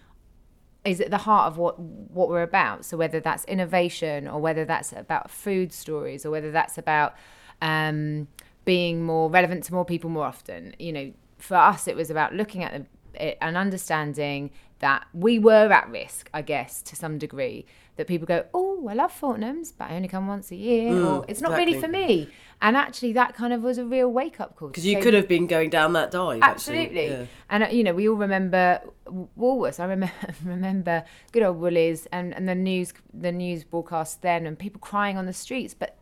is 0.83 0.99
at 0.99 1.11
the 1.11 1.19
heart 1.19 1.47
of 1.51 1.57
what 1.57 1.79
what 1.79 2.29
we're 2.29 2.41
about. 2.41 2.85
So 2.85 2.97
whether 2.97 3.19
that's 3.19 3.45
innovation 3.45 4.27
or 4.27 4.41
whether 4.41 4.65
that's 4.65 4.91
about 4.93 5.29
food 5.29 5.71
stories 5.71 6.25
or 6.25 6.31
whether 6.31 6.51
that's 6.51 6.77
about 6.77 7.15
um, 7.61 8.27
being 8.65 9.03
more 9.03 9.29
relevant 9.29 9.63
to 9.65 9.73
more 9.73 9.85
people 9.85 10.09
more 10.09 10.25
often. 10.25 10.75
You 10.79 10.91
know, 10.91 11.13
for 11.37 11.55
us 11.55 11.87
it 11.87 11.95
was 11.95 12.09
about 12.09 12.33
looking 12.33 12.63
at 12.63 12.73
the, 12.73 12.85
it 13.27 13.37
and 13.41 13.55
understanding 13.55 14.51
that 14.81 15.07
we 15.13 15.39
were 15.39 15.71
at 15.71 15.89
risk, 15.89 16.29
I 16.33 16.41
guess, 16.41 16.81
to 16.83 16.95
some 16.95 17.17
degree. 17.17 17.65
That 17.97 18.07
people 18.07 18.25
go, 18.25 18.45
oh, 18.53 18.87
I 18.87 18.93
love 18.93 19.11
Fortnum's, 19.11 19.71
but 19.73 19.91
I 19.91 19.95
only 19.95 20.07
come 20.07 20.27
once 20.27 20.49
a 20.51 20.55
year, 20.55 20.91
Mm, 20.91 21.05
or 21.05 21.25
it's 21.27 21.41
not 21.41 21.57
really 21.57 21.79
for 21.79 21.87
me. 21.87 22.29
And 22.61 22.77
actually, 22.77 23.13
that 23.13 23.35
kind 23.35 23.53
of 23.53 23.63
was 23.63 23.77
a 23.77 23.85
real 23.85 24.09
wake 24.09 24.39
up 24.39 24.55
call. 24.55 24.69
Because 24.69 24.85
you 24.85 24.99
could 24.99 25.13
have 25.13 25.27
been 25.27 25.45
going 25.45 25.69
down 25.69 25.93
that 25.93 26.09
dive. 26.09 26.39
Absolutely. 26.41 27.07
Yeah. 27.07 27.25
And, 27.49 27.63
uh, 27.63 27.67
you 27.67 27.83
know, 27.83 27.93
we 27.93 28.07
all 28.07 28.15
remember 28.15 28.79
Woolworths. 29.07 29.79
I 29.79 29.85
remember, 29.85 30.13
remember 30.45 31.03
good 31.31 31.43
old 31.43 31.57
Woolies 31.57 32.07
and, 32.11 32.33
and 32.33 32.47
the 32.47 32.55
news 32.55 32.93
the 33.13 33.31
news 33.31 33.63
broadcast 33.63 34.21
then 34.21 34.45
and 34.45 34.57
people 34.57 34.79
crying 34.79 35.17
on 35.17 35.25
the 35.25 35.33
streets. 35.33 35.73
But 35.73 35.97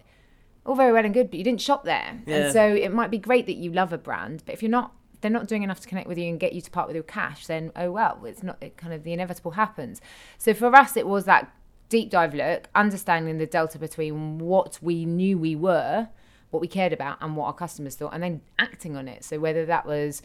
all 0.65 0.75
very 0.75 0.93
well 0.93 1.03
and 1.03 1.13
good, 1.13 1.31
but 1.31 1.37
you 1.37 1.43
didn't 1.43 1.61
shop 1.61 1.83
there. 1.85 2.21
Yeah. 2.25 2.35
And 2.35 2.53
so 2.53 2.63
it 2.63 2.93
might 2.93 3.09
be 3.09 3.17
great 3.17 3.45
that 3.47 3.55
you 3.55 3.71
love 3.71 3.91
a 3.91 3.97
brand, 3.97 4.43
but 4.45 4.53
if 4.53 4.61
you're 4.61 4.69
not 4.69 4.93
they're 5.21 5.31
not 5.31 5.47
doing 5.47 5.63
enough 5.63 5.79
to 5.81 5.87
connect 5.87 6.07
with 6.07 6.17
you 6.17 6.29
and 6.29 6.39
get 6.39 6.53
you 6.53 6.61
to 6.61 6.71
part 6.71 6.87
with 6.87 6.95
your 6.95 7.03
cash, 7.03 7.47
then 7.47 7.71
oh 7.75 7.91
well, 7.91 8.19
it's 8.25 8.43
not 8.43 8.57
it 8.61 8.77
kind 8.77 8.93
of 8.93 9.03
the 9.03 9.13
inevitable 9.13 9.51
happens. 9.51 10.01
So 10.37 10.53
for 10.53 10.73
us 10.75 10.95
it 10.97 11.07
was 11.07 11.25
that 11.25 11.53
deep 11.89 12.09
dive 12.09 12.33
look, 12.33 12.69
understanding 12.75 13.37
the 13.37 13.45
delta 13.45 13.79
between 13.79 14.37
what 14.39 14.79
we 14.81 15.05
knew 15.05 15.37
we 15.37 15.55
were, 15.55 16.07
what 16.51 16.61
we 16.61 16.67
cared 16.67 16.93
about 16.93 17.17
and 17.21 17.35
what 17.35 17.45
our 17.45 17.53
customers 17.53 17.95
thought, 17.95 18.13
and 18.13 18.23
then 18.23 18.41
acting 18.57 18.95
on 18.95 19.07
it. 19.07 19.23
So 19.23 19.39
whether 19.39 19.65
that 19.65 19.85
was 19.85 20.21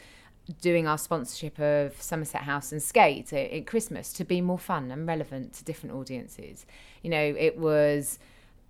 doing 0.60 0.86
our 0.86 0.98
sponsorship 0.98 1.58
of 1.58 2.00
Somerset 2.00 2.42
House 2.42 2.70
and 2.70 2.82
Skate 2.82 3.32
at, 3.32 3.50
at 3.50 3.66
Christmas 3.66 4.12
to 4.12 4.24
be 4.24 4.40
more 4.40 4.58
fun 4.58 4.90
and 4.90 5.06
relevant 5.06 5.54
to 5.54 5.64
different 5.64 5.94
audiences. 5.94 6.66
You 7.02 7.10
know, 7.10 7.34
it 7.38 7.58
was 7.58 8.18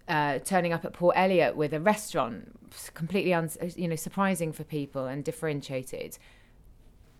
uh, 0.09 0.39
turning 0.41 0.73
up 0.73 0.85
at 0.85 0.93
Port 0.93 1.17
Eliot 1.17 1.57
with 1.57 1.73
a 1.73 1.81
restaurant, 1.81 2.53
completely 2.95 3.33
un- 3.33 3.51
you 3.77 3.89
know 3.89 3.97
surprising 3.97 4.53
for 4.53 4.65
people 4.65 5.07
and 5.07 5.25
differentiated. 5.25 6.19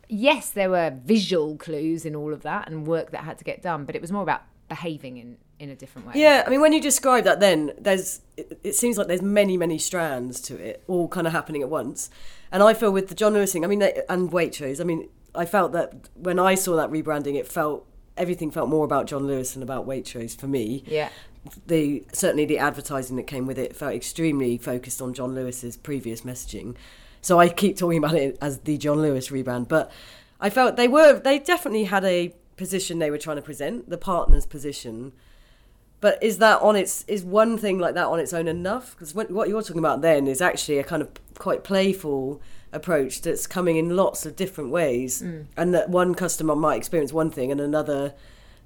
Yes, 0.09 0.51
there 0.51 0.69
were 0.69 0.95
visual 1.05 1.57
clues 1.57 2.05
in 2.05 2.15
all 2.15 2.33
of 2.33 2.43
that 2.43 2.69
and 2.69 2.87
work 2.87 3.11
that 3.13 3.25
had 3.25 3.39
to 3.39 3.45
get 3.45 3.63
done, 3.63 3.85
but 3.85 3.95
it 3.95 4.03
was 4.03 4.13
more 4.13 4.23
about 4.23 4.43
behaving 4.69 5.17
in 5.17 5.37
in 5.59 5.71
a 5.71 5.77
different 5.77 6.09
way. 6.09 6.15
Yeah, 6.17 6.43
I 6.47 6.51
mean, 6.51 6.61
when 6.61 6.73
you 6.73 6.81
describe 6.81 7.25
that, 7.25 7.41
then 7.41 7.73
there's 7.79 8.21
it, 8.37 8.59
it 8.63 8.75
seems 8.75 8.99
like 8.99 9.07
there's 9.07 9.23
many, 9.23 9.57
many 9.57 9.79
strands 9.79 10.41
to 10.43 10.57
it, 10.57 10.83
all 10.87 11.09
kind 11.09 11.27
of 11.27 11.33
happening 11.33 11.63
at 11.63 11.71
once. 11.71 12.11
And 12.51 12.63
I 12.63 12.75
feel 12.75 12.91
with 12.91 13.09
the 13.09 13.15
John 13.15 13.33
Lewis 13.33 13.53
thing, 13.53 13.65
I 13.65 13.69
mean, 13.69 13.83
and 13.83 14.31
Waitrose, 14.31 14.81
I 14.81 14.85
mean, 14.85 15.09
I 15.35 15.45
felt 15.47 15.73
that 15.73 16.09
when 16.15 16.39
I 16.39 16.55
saw 16.55 16.77
that 16.77 16.91
rebranding, 16.91 17.37
it 17.37 17.49
felt 17.49 17.87
everything 18.17 18.51
felt 18.51 18.69
more 18.69 18.85
about 18.85 19.07
John 19.07 19.27
Lewis 19.27 19.55
than 19.55 19.63
about 19.63 19.87
Waitrose 19.87 20.39
for 20.39 20.47
me. 20.47 20.85
Yeah. 20.87 21.09
The 21.67 22.05
certainly 22.13 22.47
the 22.47 22.59
advertising 22.59 23.17
that 23.17 23.27
came 23.27 23.47
with 23.47 23.59
it 23.59 23.77
felt 23.77 23.95
extremely 23.95 24.57
focused 24.57 25.03
on 25.03 25.13
John 25.13 25.35
Lewis's 25.35 25.77
previous 25.77 26.23
messaging. 26.23 26.75
So 27.21 27.39
I 27.39 27.49
keep 27.49 27.77
talking 27.77 27.99
about 27.99 28.15
it 28.15 28.39
as 28.41 28.61
the 28.61 28.79
John 28.79 29.01
Lewis 29.01 29.29
rebrand, 29.29 29.69
but 29.69 29.91
I 30.41 30.51
felt 30.51 30.77
they 30.77 30.89
were 30.89 31.19
they 31.19 31.39
definitely 31.39 31.85
had 31.85 32.05
a 32.05 32.35
position 32.57 32.99
they 32.99 33.11
were 33.11 33.19
trying 33.19 33.37
to 33.37 33.43
present, 33.43 33.91
the 33.91 33.99
partners 33.99 34.47
position. 34.47 35.13
But 36.05 36.23
is 36.23 36.37
that 36.37 36.61
on 36.61 36.77
its 36.77 37.03
is 37.09 37.25
one 37.25 37.57
thing 37.57 37.79
like 37.79 37.95
that 37.95 38.09
on 38.09 38.21
its 38.21 38.35
own 38.35 38.47
enough? 38.47 38.91
Because 38.91 39.15
what 39.15 39.49
you're 39.49 39.63
talking 39.63 39.79
about 39.79 40.03
then 40.03 40.27
is 40.27 40.43
actually 40.43 40.77
a 40.77 40.85
kind 40.85 41.01
of 41.01 41.09
quite 41.39 41.65
playful 41.65 42.43
approach 42.75 43.23
that's 43.23 43.47
coming 43.47 43.79
in 43.79 43.97
lots 43.97 44.27
of 44.27 44.37
different 44.37 44.69
ways, 44.69 45.23
and 45.23 45.73
that 45.73 45.89
one 45.89 46.15
customer 46.15 46.55
might 46.55 46.77
experience 46.77 47.11
one 47.11 47.31
thing 47.31 47.51
and 47.51 47.59
another 47.59 48.13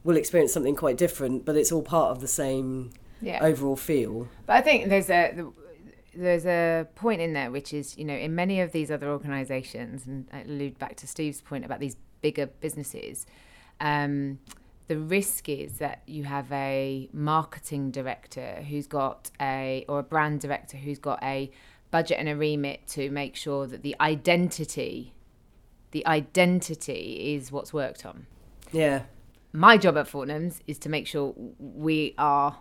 will 0.03 0.17
experience 0.17 0.53
something 0.53 0.75
quite 0.75 0.97
different, 0.97 1.45
but 1.45 1.55
it's 1.55 1.71
all 1.71 1.81
part 1.81 2.11
of 2.11 2.21
the 2.21 2.27
same 2.27 2.91
Yeah. 3.23 3.39
overall 3.41 3.77
feel. 3.77 4.27
But 4.47 4.57
I 4.57 4.61
think 4.61 4.89
there's 4.89 5.09
a 5.09 5.47
there's 6.17 6.45
a 6.45 6.89
point 6.97 7.21
in 7.21 7.35
there 7.35 7.53
which 7.53 7.73
is 7.73 7.97
you 7.97 8.05
know 8.05 8.15
in 8.17 8.35
many 8.35 8.61
of 8.61 8.73
these 8.73 8.91
other 8.91 9.09
organisations, 9.11 10.09
and 10.09 10.27
I 10.33 10.41
allude 10.41 10.77
back 10.81 10.97
to 10.97 11.07
Steve's 11.07 11.41
point 11.41 11.65
about 11.65 11.79
these 11.79 11.97
bigger 12.21 12.47
businesses. 12.47 13.27
Um, 13.81 14.41
the 14.89 14.99
risk 14.99 15.49
is 15.49 15.75
that 15.79 16.03
you 16.07 16.25
have 16.25 16.51
a 16.51 17.09
marketing 17.13 17.91
director 17.91 18.65
who's 18.69 18.87
got 18.87 19.31
a 19.41 19.85
or 19.89 20.01
a 20.01 20.03
brand 20.03 20.41
director 20.41 20.77
who's 20.77 20.99
got 20.99 21.23
a 21.23 21.51
budget 21.91 22.19
and 22.19 22.29
a 22.29 22.37
remit 22.37 22.87
to 22.89 23.11
make 23.11 23.37
sure 23.37 23.67
that 23.67 23.83
the 23.83 23.95
identity 24.01 25.15
the 25.91 26.07
identity 26.07 27.35
is 27.35 27.53
what's 27.53 27.73
worked 27.73 28.05
on 28.05 28.27
Yeah, 28.73 29.03
my 29.53 29.79
job 29.79 29.97
at 29.97 30.07
Fortnum's 30.07 30.61
is 30.67 30.79
to 30.81 30.89
make 30.89 31.07
sure 31.07 31.35
we 31.59 32.15
are 32.19 32.59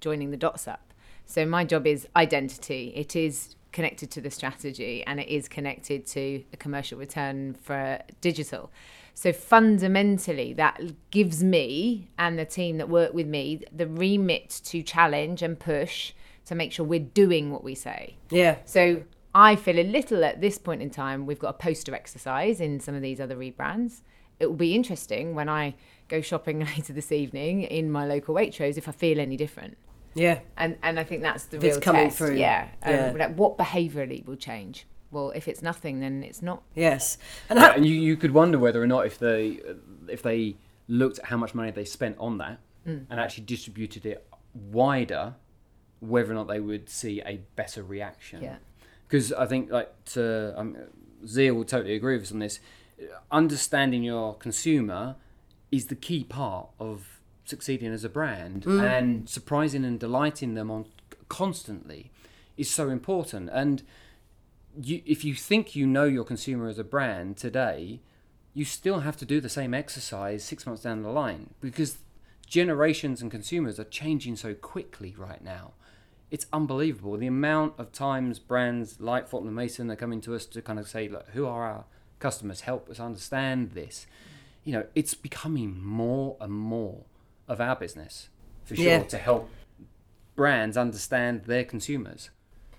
joining 0.00 0.30
the 0.30 0.36
dots 0.36 0.68
up. 0.68 0.92
So 1.24 1.46
my 1.46 1.64
job 1.64 1.86
is 1.86 2.06
identity. 2.16 2.92
It 2.94 3.16
is 3.16 3.56
connected 3.72 4.10
to 4.10 4.20
the 4.20 4.30
strategy 4.30 5.02
and 5.06 5.18
it 5.18 5.28
is 5.28 5.48
connected 5.48 6.06
to 6.06 6.44
the 6.50 6.56
commercial 6.56 6.98
return 6.98 7.54
for 7.54 8.00
digital. 8.20 8.70
So 9.14 9.32
fundamentally 9.32 10.52
that 10.54 10.80
gives 11.10 11.42
me 11.44 12.08
and 12.18 12.38
the 12.38 12.44
team 12.44 12.78
that 12.78 12.88
work 12.88 13.12
with 13.14 13.26
me 13.26 13.62
the 13.74 13.86
remit 13.86 14.60
to 14.64 14.82
challenge 14.82 15.42
and 15.42 15.58
push 15.58 16.12
to 16.46 16.54
make 16.54 16.72
sure 16.72 16.84
we're 16.84 16.98
doing 17.00 17.50
what 17.52 17.62
we 17.62 17.74
say. 17.74 18.16
yeah, 18.30 18.56
So 18.64 19.04
I 19.34 19.56
feel 19.56 19.78
a 19.78 19.84
little 19.84 20.24
at 20.24 20.40
this 20.40 20.58
point 20.58 20.82
in 20.82 20.90
time, 20.90 21.24
we've 21.24 21.38
got 21.38 21.50
a 21.50 21.58
poster 21.58 21.94
exercise 21.94 22.60
in 22.60 22.80
some 22.80 22.94
of 22.94 23.02
these 23.02 23.20
other 23.20 23.36
rebrands. 23.36 24.02
It 24.40 24.46
will 24.46 24.56
be 24.56 24.74
interesting 24.74 25.34
when 25.34 25.48
I 25.48 25.74
go 26.08 26.20
shopping 26.20 26.60
later 26.76 26.92
this 26.92 27.12
evening 27.12 27.62
in 27.62 27.90
my 27.90 28.06
local 28.06 28.34
Waitrose 28.34 28.76
if 28.76 28.88
I 28.88 28.92
feel 28.92 29.20
any 29.20 29.36
different. 29.36 29.78
yeah. 30.14 30.40
And 30.56 30.76
and 30.82 30.98
I 30.98 31.04
think 31.04 31.22
that's 31.22 31.44
the 31.44 31.58
real 31.60 31.76
it's 31.76 31.84
coming 31.84 32.06
test. 32.08 32.18
through. 32.18 32.36
Yeah. 32.36 32.68
Um, 32.82 32.92
Yeah. 32.92 33.12
Like 33.16 33.34
what 33.36 33.56
behaviourally 33.56 34.24
will 34.26 34.36
change? 34.36 34.84
Well, 35.12 35.30
if 35.36 35.46
it's 35.46 35.62
nothing, 35.62 36.00
then 36.00 36.24
it's 36.24 36.42
not. 36.42 36.62
Yes, 36.74 37.18
and 37.48 37.58
Yeah, 37.58 37.74
and 37.76 37.86
you, 37.86 37.94
you 37.94 38.16
could 38.16 38.32
wonder 38.32 38.58
whether 38.58 38.82
or 38.82 38.86
not 38.88 39.06
if 39.06 39.18
they 39.18 39.60
if 40.08 40.22
they 40.22 40.56
looked 40.88 41.18
at 41.20 41.26
how 41.26 41.36
much 41.36 41.54
money 41.54 41.70
they 41.70 41.84
spent 41.84 42.16
on 42.18 42.38
that 42.38 42.58
Mm. 42.86 43.06
and 43.08 43.20
actually 43.20 43.44
distributed 43.44 44.04
it 44.04 44.26
wider, 44.54 45.34
whether 46.00 46.32
or 46.32 46.34
not 46.34 46.48
they 46.48 46.58
would 46.58 46.88
see 46.88 47.22
a 47.24 47.36
better 47.54 47.80
reaction. 47.84 48.42
Yeah. 48.42 48.56
Because 49.06 49.32
I 49.32 49.46
think 49.46 49.70
like 49.70 49.92
to 50.06 50.52
um, 50.58 50.76
Zia 51.24 51.54
will 51.54 51.64
totally 51.64 51.94
agree 51.94 52.14
with 52.14 52.24
us 52.24 52.32
on 52.32 52.40
this. 52.40 52.58
Understanding 53.30 54.02
your 54.02 54.34
consumer 54.34 55.14
is 55.70 55.86
the 55.86 55.94
key 55.94 56.24
part 56.24 56.68
of 56.80 57.20
succeeding 57.44 57.92
as 57.92 58.04
a 58.04 58.08
brand, 58.08 58.64
and 58.66 59.28
surprising 59.28 59.84
and 59.84 60.00
delighting 60.00 60.54
them 60.54 60.70
on 60.70 60.86
constantly 61.28 62.10
is 62.56 62.70
so 62.70 62.88
important. 62.88 63.48
And 63.52 63.82
you, 64.80 65.02
if 65.04 65.24
you 65.24 65.34
think 65.34 65.74
you 65.76 65.86
know 65.86 66.04
your 66.04 66.24
consumer 66.24 66.68
as 66.68 66.78
a 66.78 66.84
brand 66.84 67.36
today, 67.36 68.00
you 68.54 68.64
still 68.64 69.00
have 69.00 69.16
to 69.18 69.24
do 69.24 69.40
the 69.40 69.48
same 69.48 69.74
exercise 69.74 70.44
six 70.44 70.66
months 70.66 70.82
down 70.82 71.02
the 71.02 71.08
line 71.10 71.54
because 71.60 71.98
generations 72.46 73.22
and 73.22 73.30
consumers 73.30 73.80
are 73.80 73.84
changing 73.84 74.36
so 74.36 74.54
quickly 74.54 75.14
right 75.16 75.42
now. 75.42 75.72
It's 76.30 76.46
unbelievable 76.52 77.16
the 77.16 77.26
amount 77.26 77.74
of 77.78 77.92
times 77.92 78.38
brands 78.38 79.00
like 79.00 79.28
Fortnum 79.28 79.54
Mason 79.54 79.90
are 79.90 79.96
coming 79.96 80.20
to 80.22 80.34
us 80.34 80.46
to 80.46 80.62
kind 80.62 80.78
of 80.78 80.88
say, 80.88 81.08
"Look, 81.08 81.28
who 81.30 81.46
are 81.46 81.64
our 81.64 81.84
customers? 82.18 82.62
Help 82.62 82.88
us 82.88 83.00
understand 83.00 83.72
this." 83.72 84.06
You 84.64 84.72
know, 84.72 84.86
it's 84.94 85.14
becoming 85.14 85.82
more 85.82 86.36
and 86.40 86.52
more 86.52 87.04
of 87.48 87.60
our 87.60 87.76
business 87.76 88.28
for 88.64 88.76
sure 88.76 88.84
Yeah. 88.84 89.02
to 89.02 89.18
help 89.18 89.50
brands 90.34 90.76
understand 90.76 91.44
their 91.44 91.64
consumers. 91.64 92.30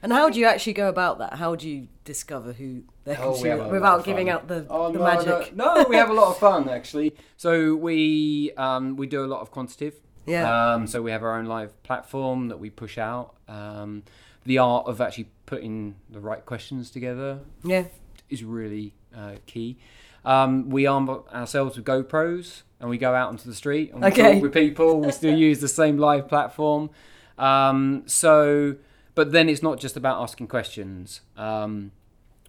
And 0.03 0.11
how 0.13 0.29
do 0.29 0.39
you 0.39 0.45
actually 0.45 0.73
go 0.73 0.87
about 0.89 1.17
that? 1.19 1.33
How 1.35 1.55
do 1.55 1.67
you 1.67 1.87
discover 2.03 2.53
who 2.53 2.83
they're 3.05 3.17
Oh, 3.19 3.31
consuming 3.31 3.69
without 3.69 4.03
giving 4.05 4.29
out 4.29 4.47
the, 4.47 4.67
Oh, 4.69 4.91
the 4.91 4.99
no, 4.99 5.05
magic? 5.05 5.55
No, 5.55 5.73
no, 5.75 5.85
we 5.89 5.95
have 5.95 6.09
a 6.11 6.13
lot 6.13 6.27
of 6.29 6.37
fun 6.37 6.69
actually. 6.69 7.15
So 7.37 7.73
we 7.75 8.51
um, 8.57 8.95
we 8.97 9.07
do 9.07 9.23
a 9.23 9.27
lot 9.27 9.41
of 9.41 9.49
quantitative. 9.49 9.95
Yeah. 10.25 10.73
Um, 10.73 10.87
so 10.87 11.01
we 11.01 11.11
have 11.11 11.23
our 11.23 11.37
own 11.37 11.45
live 11.45 11.81
platform 11.83 12.47
that 12.49 12.59
we 12.59 12.69
push 12.69 12.97
out. 12.97 13.35
Um, 13.47 14.03
the 14.45 14.57
art 14.59 14.85
of 14.87 15.01
actually 15.01 15.29
putting 15.45 15.95
the 16.09 16.19
right 16.19 16.45
questions 16.45 16.89
together 16.91 17.39
Yeah, 17.63 17.85
is 18.29 18.43
really 18.43 18.93
uh, 19.17 19.35
key. 19.45 19.77
Um, 20.25 20.69
we 20.69 20.85
arm 20.85 21.09
ourselves 21.33 21.75
with 21.75 21.85
GoPros 21.85 22.61
and 22.79 22.89
we 22.89 22.97
go 22.97 23.13
out 23.13 23.29
onto 23.29 23.47
the 23.49 23.55
street 23.55 23.91
and 23.93 24.01
we 24.01 24.07
Okay. 24.07 24.33
talk 24.35 24.41
with 24.43 24.53
people. 24.53 25.01
We 25.01 25.11
still 25.11 25.35
use 25.37 25.59
the 25.59 25.67
same 25.67 25.97
live 25.97 26.27
platform. 26.29 26.89
Um, 27.37 28.03
so, 28.05 28.75
but 29.15 29.31
then 29.31 29.49
it's 29.49 29.63
not 29.63 29.79
just 29.79 29.97
about 29.97 30.21
asking 30.21 30.47
questions. 30.47 31.21
Um, 31.37 31.91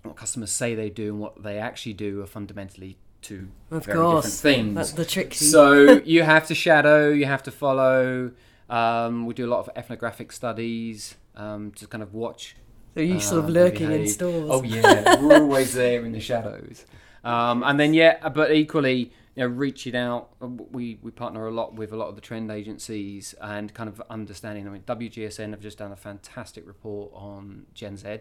what 0.02 0.16
customers 0.16 0.50
say 0.50 0.74
they 0.74 0.90
do 0.90 1.12
and 1.12 1.20
what 1.20 1.42
they 1.42 1.58
actually 1.58 1.94
do 1.94 2.22
are 2.22 2.26
fundamentally 2.26 2.98
two 3.22 3.48
of 3.70 3.86
very 3.86 3.98
course. 3.98 4.24
different 4.24 4.56
things. 4.56 4.74
That's 4.74 4.92
the 4.92 5.04
trick. 5.04 5.34
So 5.34 6.00
you 6.04 6.22
have 6.22 6.46
to 6.48 6.54
shadow, 6.54 7.10
you 7.10 7.24
have 7.24 7.42
to 7.44 7.50
follow. 7.50 8.32
Um, 8.68 9.26
we 9.26 9.34
do 9.34 9.46
a 9.46 9.50
lot 9.50 9.60
of 9.60 9.70
ethnographic 9.76 10.32
studies 10.32 11.16
um, 11.36 11.72
to 11.72 11.86
kind 11.86 12.02
of 12.02 12.14
watch. 12.14 12.56
So 12.94 13.00
you 13.00 13.18
sort 13.18 13.40
of 13.40 13.46
um, 13.46 13.52
lurking 13.52 13.90
in 13.90 14.06
stores. 14.06 14.48
Oh 14.50 14.62
yeah, 14.62 15.20
we're 15.20 15.40
always 15.40 15.74
there 15.74 16.04
in 16.04 16.12
the 16.12 16.20
shadows. 16.20 16.84
Um, 17.24 17.62
and 17.62 17.80
then 17.80 17.94
yeah, 17.94 18.28
but 18.28 18.52
equally, 18.52 19.10
you 19.36 19.42
know, 19.42 19.48
reaching 19.48 19.96
out. 19.96 20.30
uh, 20.42 20.46
We 20.46 20.98
we 21.02 21.10
partner 21.10 21.46
a 21.46 21.50
lot 21.50 21.74
with 21.74 21.92
a 21.92 21.96
lot 21.96 22.08
of 22.08 22.14
the 22.14 22.20
trend 22.20 22.50
agencies 22.50 23.34
and 23.40 23.72
kind 23.74 23.88
of 23.88 24.00
understanding. 24.10 24.66
I 24.66 24.70
mean, 24.70 24.82
WGSN 24.82 25.50
have 25.50 25.60
just 25.60 25.78
done 25.78 25.92
a 25.92 25.96
fantastic 25.96 26.66
report 26.66 27.10
on 27.14 27.66
Gen 27.74 27.96
Z. 27.96 28.20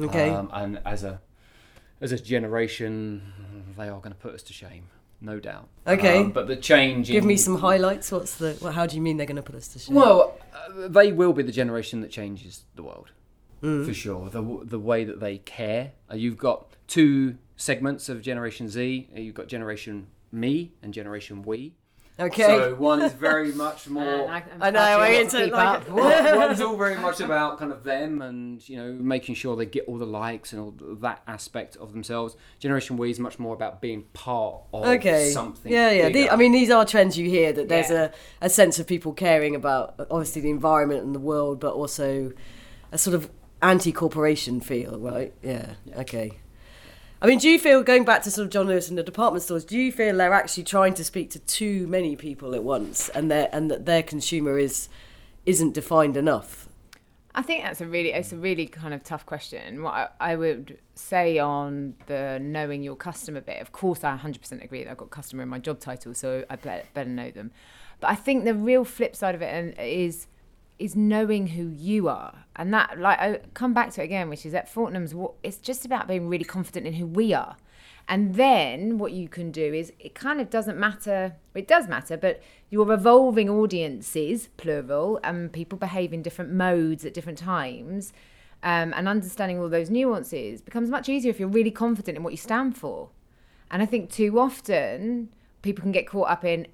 Okay. 0.00 0.30
Um, 0.30 0.50
and 0.52 0.80
as 0.84 1.04
a 1.04 1.20
as 2.00 2.12
a 2.12 2.18
generation, 2.18 3.32
they 3.76 3.88
are 3.88 3.98
going 4.00 4.12
to 4.14 4.18
put 4.18 4.34
us 4.34 4.42
to 4.44 4.52
shame. 4.52 4.84
no 5.20 5.40
doubt. 5.40 5.66
Okay. 5.86 6.18
Um, 6.18 6.30
but 6.30 6.46
the 6.46 6.56
change. 6.56 7.08
Give 7.08 7.24
in, 7.24 7.28
me 7.28 7.36
some 7.36 7.58
highlights. 7.58 8.12
What's 8.12 8.36
the? 8.36 8.56
Well, 8.62 8.72
how 8.72 8.86
do 8.86 8.94
you 8.96 9.02
mean 9.02 9.16
they're 9.16 9.26
going 9.26 9.36
to 9.36 9.42
put 9.42 9.56
us 9.56 9.68
to 9.68 9.78
shame? 9.80 9.96
Well, 9.96 10.38
uh, 10.54 10.86
they 10.88 11.12
will 11.12 11.32
be 11.32 11.42
the 11.42 11.52
generation 11.52 12.00
that 12.02 12.10
changes 12.10 12.64
the 12.76 12.82
world 12.82 13.10
Mm. 13.62 13.84
for 13.84 13.92
sure. 13.92 14.30
The 14.30 14.60
the 14.62 14.78
way 14.78 15.02
that 15.04 15.18
they 15.18 15.38
care. 15.38 15.90
Uh, 16.10 16.14
you've 16.14 16.38
got 16.38 16.76
two 16.86 17.36
segments 17.56 18.08
of 18.08 18.22
Generation 18.22 18.68
Z. 18.68 19.08
Uh, 19.14 19.18
You've 19.20 19.34
got 19.34 19.48
Generation 19.48 20.06
Me 20.32 20.72
and 20.82 20.92
Generation 20.92 21.42
We. 21.42 21.74
okay. 22.20 22.42
So 22.46 22.74
one 22.74 23.00
is 23.02 23.12
very 23.12 23.52
much 23.52 23.86
uh, 23.88 23.90
more. 23.90 24.28
I, 24.28 24.42
I 24.60 24.70
know, 24.70 24.80
I 24.80 25.06
I 25.06 25.08
into, 25.20 25.44
keep 25.44 25.52
like- 25.52 25.80
up. 25.82 25.88
One- 25.90 26.36
one's 26.36 26.60
all 26.60 26.76
very 26.76 26.96
much 26.96 27.20
about 27.20 27.58
kind 27.58 27.70
of 27.72 27.84
them 27.84 28.20
and 28.22 28.66
you 28.68 28.76
know 28.76 28.92
making 28.92 29.36
sure 29.36 29.54
they 29.56 29.66
get 29.66 29.84
all 29.86 29.98
the 29.98 30.06
likes 30.06 30.52
and 30.52 30.60
all 30.60 30.74
that 31.00 31.22
aspect 31.26 31.76
of 31.76 31.92
themselves. 31.92 32.36
Generation 32.58 32.96
We 32.96 33.10
is 33.10 33.18
much 33.20 33.38
more 33.38 33.54
about 33.54 33.80
being 33.80 34.02
part 34.12 34.62
of 34.74 34.84
something. 34.84 34.98
okay. 35.00 35.30
something. 35.30 35.72
Yeah, 35.72 35.90
yeah. 35.92 36.08
The. 36.10 36.30
I 36.30 36.36
mean, 36.36 36.52
these 36.52 36.70
are 36.70 36.84
trends 36.84 37.16
you 37.16 37.28
hear 37.30 37.52
that 37.52 37.68
there's 37.68 37.90
Yeah. 37.90 38.10
a, 38.42 38.46
a 38.46 38.50
sense 38.50 38.78
of 38.78 38.86
people 38.86 39.12
caring 39.12 39.54
about 39.54 39.94
obviously 40.10 40.42
the 40.42 40.50
environment 40.50 41.04
and 41.04 41.14
the 41.14 41.20
world, 41.20 41.60
but 41.60 41.72
also 41.74 42.32
a 42.92 42.98
sort 42.98 43.14
of 43.14 43.30
anti-corporation 43.62 44.60
feel, 44.60 44.98
right? 44.98 45.32
Yeah. 45.42 45.74
Okay. 45.98 46.38
I 47.20 47.26
mean, 47.26 47.38
do 47.38 47.48
you 47.48 47.58
feel 47.58 47.82
going 47.82 48.04
back 48.04 48.22
to 48.22 48.30
sort 48.30 48.46
of 48.46 48.52
John 48.52 48.68
Lewis 48.68 48.88
and 48.88 48.96
the 48.96 49.02
department 49.02 49.42
stores? 49.42 49.64
Do 49.64 49.76
you 49.76 49.90
feel 49.90 50.16
they're 50.16 50.32
actually 50.32 50.62
trying 50.62 50.94
to 50.94 51.04
speak 51.04 51.30
to 51.30 51.40
too 51.40 51.88
many 51.88 52.14
people 52.14 52.54
at 52.54 52.62
once, 52.62 53.08
and 53.08 53.28
their 53.30 53.48
and 53.52 53.70
that 53.70 53.86
their 53.86 54.04
consumer 54.04 54.56
is 54.58 54.88
isn't 55.44 55.74
defined 55.74 56.16
enough? 56.16 56.68
I 57.34 57.42
think 57.42 57.64
that's 57.64 57.80
a 57.80 57.86
really 57.86 58.12
it's 58.12 58.32
a 58.32 58.36
really 58.36 58.66
kind 58.66 58.94
of 58.94 59.02
tough 59.02 59.26
question. 59.26 59.82
What 59.82 59.94
I, 59.94 60.08
I 60.20 60.36
would 60.36 60.78
say 60.94 61.38
on 61.38 61.94
the 62.06 62.38
knowing 62.40 62.84
your 62.84 62.94
customer 62.94 63.40
bit, 63.40 63.60
of 63.60 63.72
course, 63.72 64.04
I 64.04 64.16
100% 64.16 64.62
agree 64.62 64.84
that 64.84 64.90
I've 64.90 64.96
got 64.96 65.10
customer 65.10 65.42
in 65.42 65.48
my 65.48 65.58
job 65.58 65.80
title, 65.80 66.14
so 66.14 66.44
I 66.48 66.56
better, 66.56 66.86
better 66.94 67.10
know 67.10 67.32
them. 67.32 67.50
But 68.00 68.10
I 68.10 68.14
think 68.14 68.44
the 68.44 68.54
real 68.54 68.84
flip 68.84 69.16
side 69.16 69.34
of 69.34 69.42
it 69.42 69.78
is 69.78 70.28
is 70.78 70.94
knowing 70.94 71.48
who 71.48 71.68
you 71.68 72.08
are, 72.08 72.44
and 72.56 72.72
that 72.72 72.98
like 72.98 73.18
I 73.18 73.40
come 73.54 73.74
back 73.74 73.92
to 73.92 74.02
it 74.02 74.04
again, 74.04 74.28
which 74.28 74.46
is 74.46 74.54
at 74.54 74.72
Fortnum's. 74.72 75.14
It's 75.42 75.58
just 75.58 75.84
about 75.84 76.08
being 76.08 76.28
really 76.28 76.44
confident 76.44 76.86
in 76.86 76.94
who 76.94 77.06
we 77.06 77.32
are. 77.32 77.56
And 78.10 78.36
then 78.36 78.96
what 78.96 79.12
you 79.12 79.28
can 79.28 79.50
do 79.50 79.74
is 79.74 79.92
it 80.00 80.14
kind 80.14 80.40
of 80.40 80.48
doesn't 80.48 80.78
matter. 80.78 81.34
It 81.54 81.68
does 81.68 81.88
matter, 81.88 82.16
but 82.16 82.42
your 82.70 82.90
evolving 82.90 83.50
audiences, 83.50 84.48
plural, 84.56 85.20
and 85.22 85.52
people 85.52 85.78
behave 85.78 86.14
in 86.14 86.22
different 86.22 86.50
modes 86.50 87.04
at 87.04 87.12
different 87.12 87.38
times, 87.38 88.14
um, 88.62 88.94
and 88.96 89.08
understanding 89.08 89.58
all 89.58 89.68
those 89.68 89.90
nuances 89.90 90.62
becomes 90.62 90.88
much 90.88 91.08
easier 91.08 91.30
if 91.30 91.38
you're 91.38 91.48
really 91.48 91.70
confident 91.70 92.16
in 92.16 92.24
what 92.24 92.32
you 92.32 92.38
stand 92.38 92.78
for. 92.78 93.10
And 93.70 93.82
I 93.82 93.86
think 93.86 94.10
too 94.10 94.38
often 94.40 95.28
people 95.60 95.82
can 95.82 95.92
get 95.92 96.06
caught 96.06 96.30
up 96.30 96.44
in 96.44 96.66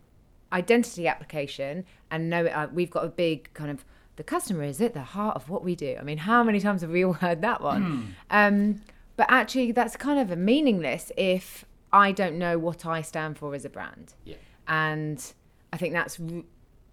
identity 0.53 1.09
application 1.09 1.85
and 2.11 2.31
know 2.31 2.47
uh, 2.47 2.69
we've 2.73 2.91
got 2.91 3.05
a 3.05 3.09
big 3.09 3.53
kind 3.55 3.71
of 3.71 3.85
the 4.17 4.25
customer 4.25 4.63
is 4.63 4.81
at 4.81 4.95
the 4.95 5.03
heart 5.03 5.37
of 5.37 5.49
what 5.49 5.65
we 5.65 5.75
do. 5.75 5.97
I 5.99 6.05
mean, 6.05 6.19
how 6.19 6.43
many 6.43 6.61
times 6.61 6.83
have 6.83 6.91
we 6.91 7.05
all 7.05 7.15
heard 7.15 7.43
that 7.43 7.61
one? 7.61 8.15
um, 8.31 8.81
but 9.17 9.27
actually, 9.29 9.73
that's 9.73 9.97
kind 9.97 10.19
of 10.19 10.31
a 10.31 10.37
meaningless 10.37 11.13
if 11.17 11.65
I 11.93 12.13
don't 12.13 12.37
know 12.37 12.59
what 12.59 12.85
I 12.85 13.03
stand 13.03 13.39
for 13.39 13.55
as 13.55 13.65
a 13.65 13.69
brand. 13.69 14.15
Yeah. 14.25 14.37
And 14.67 15.25
I 15.73 15.77
think 15.77 15.93
that's 15.93 16.19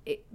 it, 0.06 0.26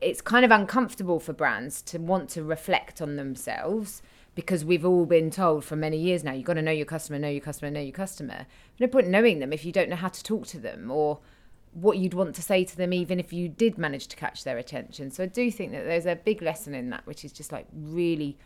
it's 0.00 0.20
kind 0.20 0.44
of 0.44 0.50
uncomfortable 0.50 1.20
for 1.20 1.32
brands 1.32 1.80
to 1.82 1.98
want 1.98 2.28
to 2.30 2.42
reflect 2.42 3.00
on 3.00 3.16
themselves 3.16 4.02
because 4.34 4.64
we've 4.64 4.84
all 4.84 5.06
been 5.06 5.30
told 5.30 5.64
for 5.64 5.76
many 5.76 5.96
years 5.98 6.24
now 6.24 6.32
you've 6.32 6.46
got 6.46 6.54
to 6.54 6.62
know 6.62 6.72
your 6.72 6.86
customer, 6.86 7.18
know 7.18 7.28
your 7.28 7.40
customer, 7.40 7.70
know 7.70 7.80
your 7.80 7.92
customer. 7.92 8.46
No 8.80 8.86
point 8.88 9.08
knowing 9.08 9.38
them 9.38 9.52
if 9.52 9.64
you 9.64 9.72
don't 9.72 9.88
know 9.88 9.96
how 9.96 10.08
to 10.08 10.22
talk 10.22 10.46
to 10.48 10.58
them 10.58 10.90
or 10.90 11.20
what 11.72 11.96
you'd 11.98 12.14
want 12.14 12.34
to 12.34 12.42
say 12.42 12.64
to 12.64 12.76
them, 12.76 12.92
even 12.92 13.18
if 13.18 13.32
you 13.32 13.48
did 13.48 13.78
manage 13.78 14.06
to 14.08 14.16
catch 14.16 14.44
their 14.44 14.58
attention. 14.58 15.10
So 15.10 15.22
I 15.22 15.26
do 15.26 15.50
think 15.50 15.72
that 15.72 15.84
there's 15.84 16.06
a 16.06 16.16
big 16.16 16.42
lesson 16.42 16.74
in 16.74 16.90
that, 16.90 17.06
which 17.06 17.24
is 17.24 17.32
just 17.32 17.50
like 17.52 17.66
really 17.72 18.36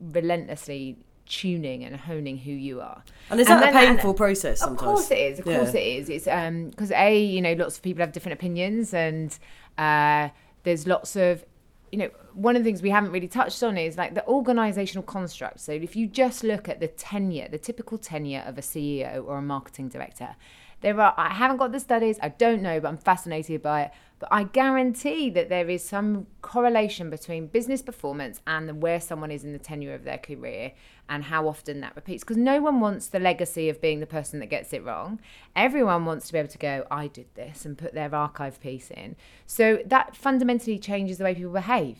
relentlessly 0.00 0.96
tuning 1.26 1.84
and 1.84 1.94
honing 1.94 2.38
who 2.38 2.50
you 2.50 2.80
are. 2.80 3.04
And 3.30 3.38
is 3.38 3.48
And 3.48 3.62
that 3.62 3.68
a 3.68 3.72
then- 3.72 3.84
and- 3.86 3.96
painful 3.98 4.14
process 4.14 4.58
sometimes? 4.60 4.80
Of 4.80 4.86
course 4.86 5.10
it 5.10 5.18
is. 5.18 5.38
Of 5.38 5.46
Yeah. 5.46 5.58
course 5.58 5.74
it 5.74 5.82
is. 5.86 6.08
It's 6.08 6.26
um 6.26 6.70
because 6.70 6.90
a 6.92 7.16
you 7.22 7.40
know 7.40 7.52
lots 7.52 7.76
of 7.76 7.82
people 7.82 8.00
have 8.00 8.12
different 8.12 8.38
opinions 8.38 8.92
and 8.92 9.38
uh, 9.78 10.30
there's 10.64 10.86
lots 10.86 11.14
of 11.16 11.44
you 11.92 11.98
know 11.98 12.10
one 12.34 12.56
of 12.56 12.62
the 12.62 12.68
things 12.68 12.82
we 12.82 12.90
haven't 12.90 13.12
really 13.12 13.28
touched 13.28 13.62
on 13.62 13.76
is 13.78 13.96
like 13.96 14.14
the 14.14 14.26
organizational 14.26 15.02
construct. 15.04 15.60
So 15.60 15.72
if 15.72 15.94
you 15.96 16.06
just 16.06 16.42
look 16.42 16.68
at 16.68 16.80
the 16.80 16.88
tenure, 16.88 17.48
the 17.48 17.58
typical 17.58 17.98
tenure 17.98 18.42
of 18.46 18.58
a 18.58 18.62
CEO 18.62 19.24
or 19.24 19.38
a 19.38 19.42
marketing 19.42 19.88
director, 19.88 20.36
there 20.80 21.00
are 21.00 21.14
I 21.16 21.30
haven't 21.34 21.58
got 21.58 21.72
the 21.72 21.80
studies. 21.80 22.18
I 22.22 22.30
don't 22.30 22.62
know, 22.62 22.80
but 22.80 22.88
I'm 22.88 22.98
fascinated 22.98 23.62
by 23.62 23.82
it. 23.82 23.90
But 24.20 24.28
I 24.30 24.44
guarantee 24.44 25.30
that 25.30 25.48
there 25.48 25.68
is 25.70 25.82
some 25.82 26.26
correlation 26.42 27.08
between 27.08 27.46
business 27.46 27.80
performance 27.80 28.42
and 28.46 28.82
where 28.82 29.00
someone 29.00 29.30
is 29.30 29.44
in 29.44 29.54
the 29.54 29.58
tenure 29.58 29.94
of 29.94 30.04
their 30.04 30.18
career 30.18 30.72
and 31.08 31.24
how 31.24 31.48
often 31.48 31.80
that 31.80 31.96
repeats. 31.96 32.22
Because 32.22 32.36
no 32.36 32.60
one 32.60 32.80
wants 32.80 33.06
the 33.06 33.18
legacy 33.18 33.70
of 33.70 33.80
being 33.80 34.00
the 34.00 34.06
person 34.06 34.38
that 34.40 34.46
gets 34.46 34.74
it 34.74 34.84
wrong. 34.84 35.20
Everyone 35.56 36.04
wants 36.04 36.26
to 36.26 36.34
be 36.34 36.38
able 36.38 36.50
to 36.50 36.58
go, 36.58 36.86
I 36.90 37.06
did 37.06 37.34
this, 37.34 37.64
and 37.64 37.78
put 37.78 37.94
their 37.94 38.14
archive 38.14 38.60
piece 38.60 38.90
in. 38.90 39.16
So 39.46 39.80
that 39.86 40.14
fundamentally 40.14 40.78
changes 40.78 41.16
the 41.16 41.24
way 41.24 41.34
people 41.34 41.52
behave. 41.52 41.96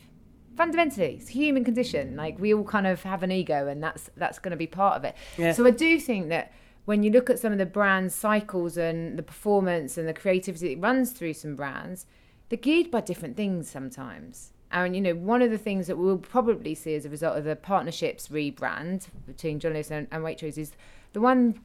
Fundamentally, 0.57 1.17
it's 1.19 1.31
a 1.31 1.33
human 1.33 1.65
condition. 1.65 2.17
Like 2.17 2.39
we 2.39 2.53
all 2.53 2.65
kind 2.65 2.87
of 2.87 3.03
have 3.05 3.23
an 3.23 3.33
ego, 3.33 3.67
and 3.67 3.83
that's 3.83 4.11
that's 4.17 4.39
going 4.39 4.51
to 4.51 4.59
be 4.59 4.67
part 4.67 4.97
of 4.97 5.05
it. 5.05 5.15
Yeah. 5.39 5.53
So 5.53 5.67
I 5.67 5.71
do 5.71 5.99
think 5.99 6.29
that 6.29 6.53
when 6.85 7.03
you 7.03 7.11
look 7.11 7.31
at 7.31 7.39
some 7.39 7.53
of 7.53 7.59
the 7.59 7.67
brand 7.67 8.13
cycles 8.13 8.77
and 8.77 9.19
the 9.19 9.23
performance 9.23 9.99
and 9.99 10.09
the 10.09 10.15
creativity 10.15 10.75
that 10.75 10.81
runs 10.81 11.13
through 11.13 11.35
some 11.35 11.57
brands, 11.57 12.07
they're 12.49 12.59
geared 12.59 12.91
by 12.91 13.01
different 13.01 13.37
things 13.37 13.71
sometimes. 13.71 14.53
And 14.73 14.95
you 14.95 15.03
know, 15.03 15.15
one 15.15 15.43
of 15.43 15.51
the 15.51 15.59
things 15.59 15.87
that 15.89 15.99
we'll 15.99 16.19
probably 16.19 16.75
see 16.75 16.95
as 16.95 17.05
a 17.05 17.11
result 17.11 17.37
of 17.37 17.45
the 17.45 17.57
partnerships 17.57 18.29
rebrand 18.29 19.09
between 19.27 19.59
John 19.59 19.73
Lewis 19.73 19.91
and, 19.91 20.07
and 20.11 20.25
Waitrose 20.25 20.59
is 20.59 20.73
the 21.13 21.21
one 21.21 21.61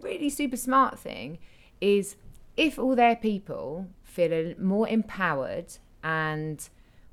really 0.00 0.30
super 0.30 0.56
smart 0.56 0.98
thing 0.98 1.38
is 1.80 2.16
if 2.56 2.78
all 2.78 2.94
their 2.94 3.16
people 3.16 3.88
feel 4.04 4.54
more 4.58 4.88
empowered 4.88 5.72
and 6.04 6.68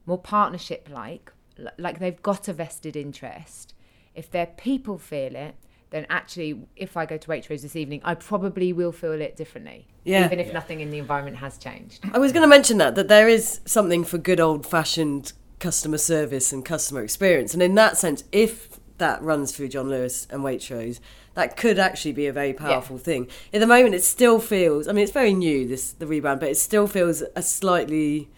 more 0.05 0.17
partnership 0.17 0.87
like, 0.91 1.31
like 1.77 1.99
they've 1.99 2.21
got 2.21 2.47
a 2.47 2.53
vested 2.53 2.95
interest, 2.95 3.73
if 4.13 4.29
their 4.29 4.45
people 4.45 4.97
feel 4.97 5.35
it, 5.35 5.55
then 5.89 6.05
actually, 6.09 6.67
if 6.75 6.97
I 6.97 7.05
go 7.05 7.17
to 7.17 7.27
Waitrose 7.27 7.61
this 7.61 7.75
evening, 7.75 8.01
I 8.03 8.13
probably 8.15 8.73
will 8.73 8.91
feel 8.91 9.13
it 9.13 9.37
differently. 9.37 9.87
Yeah. 10.03 10.25
Even 10.25 10.39
if 10.39 10.51
nothing 10.53 10.81
in 10.81 10.89
the 10.89 10.99
environment 10.99 11.37
has 11.37 11.57
changed. 11.57 12.03
I 12.13 12.19
was 12.19 12.31
going 12.31 12.41
to 12.41 12.47
mention 12.47 12.77
that 12.79 12.95
that 12.95 13.07
there 13.07 13.27
is 13.27 13.61
something 13.65 14.03
for 14.03 14.17
good 14.17 14.39
old 14.39 14.65
fashioned 14.65 15.33
customer 15.59 15.97
service 15.97 16.51
and 16.53 16.63
customer 16.65 17.01
experience, 17.01 17.53
and 17.53 17.63
in 17.63 17.75
that 17.75 17.97
sense, 17.97 18.23
if 18.31 18.79
that 18.97 19.21
runs 19.21 19.51
through 19.51 19.67
John 19.69 19.89
Lewis 19.89 20.27
and 20.29 20.41
Waitrose, 20.41 20.99
that 21.35 21.55
could 21.55 21.77
actually 21.77 22.13
be 22.13 22.25
a 22.27 22.33
very 22.33 22.51
powerful 22.53 22.97
thing. 22.97 23.27
At 23.53 23.59
the 23.59 23.67
moment, 23.67 23.93
it 23.95 24.03
still 24.03 24.39
feels. 24.39 24.87
I 24.87 24.91
mean, 24.91 25.03
it's 25.03 25.11
very 25.11 25.33
new 25.33 25.67
this 25.67 25.91
the 25.93 26.05
rebrand, 26.05 26.39
but 26.39 26.49
it 26.49 26.57
still 26.57 26.87
feels 26.87 27.23
a 27.35 27.41
slightly 27.41 28.29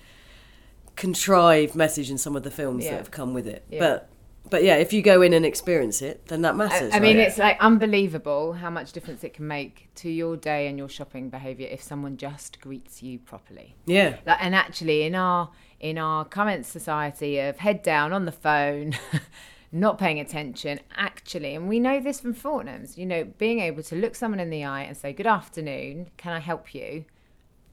contrived 0.95 1.75
message 1.75 2.11
in 2.11 2.17
some 2.17 2.35
of 2.35 2.43
the 2.43 2.51
films 2.51 2.83
Yeah. 2.83 2.91
that 2.91 2.97
have 2.97 3.11
come 3.11 3.33
with 3.33 3.47
it. 3.47 3.63
Yeah. 3.69 3.79
But 3.79 4.09
but 4.49 4.63
yeah, 4.63 4.75
if 4.75 4.93
you 4.93 5.01
go 5.01 5.21
in 5.21 5.33
and 5.33 5.45
experience 5.45 6.01
it, 6.01 6.27
then 6.27 6.41
that 6.41 6.53
I, 6.53 6.57
matters. 6.57 6.93
I 6.93 6.99
mean, 6.99 7.17
right? 7.17 7.27
it's 7.27 7.37
like 7.37 7.57
unbelievable 7.59 8.53
how 8.53 8.69
much 8.69 8.91
difference 8.91 9.23
it 9.23 9.33
can 9.33 9.47
make 9.47 9.89
to 9.95 10.09
your 10.09 10.37
day 10.37 10.67
and 10.67 10.77
your 10.77 10.89
shopping 10.89 11.29
behaviour 11.29 11.67
if 11.69 11.81
someone 11.81 12.17
just 12.17 12.59
greets 12.61 13.03
you 13.03 13.19
properly. 13.19 13.75
yeah. 13.85 14.17
Like, 14.25 14.37
and 14.41 14.55
actually, 14.55 15.03
in 15.03 15.15
our 15.15 15.49
in 15.79 15.97
our 15.97 16.25
current 16.25 16.65
society 16.65 17.39
of 17.39 17.59
head 17.59 17.83
down 17.83 18.11
on 18.11 18.25
the 18.25 18.31
phone, 18.31 18.97
not 19.71 19.97
paying 19.97 20.19
attention, 20.19 20.79
actually, 20.95 21.55
and 21.55 21.69
we 21.69 21.79
know 21.79 21.99
this 21.99 22.19
from 22.19 22.33
Fortnum's, 22.33 22.97
you 22.97 23.05
know, 23.05 23.23
being 23.37 23.59
able 23.59 23.83
to 23.83 23.95
look 23.95 24.15
someone 24.15 24.39
in 24.39 24.49
the 24.49 24.63
eye 24.63 24.81
and 24.81 24.97
say, 24.97 25.13
"Good 25.13 25.27
afternoon, 25.27 26.11
can 26.17 26.33
I 26.33 26.39
help 26.39 26.73
you?" 26.73 27.05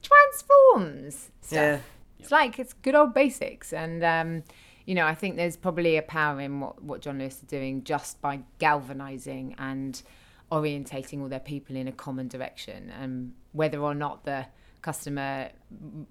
transforms 0.01 1.31
stuff. 1.41 1.51
Yeah. 1.51 1.79
It's 2.19 2.31
like 2.31 2.59
it's 2.59 2.73
good 2.73 2.95
old 2.95 3.13
basics, 3.13 3.73
and 3.73 4.03
um, 4.03 4.43
you 4.87 4.95
know, 4.95 5.05
I 5.05 5.13
think 5.13 5.35
there's 5.35 5.57
probably 5.57 5.97
a 5.97 6.01
power 6.01 6.39
in 6.39 6.61
what 6.61 6.81
what 6.81 7.01
John 7.01 7.19
Lewis 7.19 7.43
are 7.43 7.45
doing 7.45 7.83
just 7.83 8.21
by 8.21 8.39
galvanizing 8.57 9.53
and 9.59 10.01
orientating 10.49 11.21
all 11.21 11.27
their 11.27 11.41
people 11.41 11.75
in 11.75 11.89
a 11.89 11.91
common 11.91 12.29
direction, 12.29 12.89
and 12.89 13.33
whether 13.51 13.79
or 13.79 13.93
not 13.93 14.23
the 14.23 14.47
customer 14.81 15.49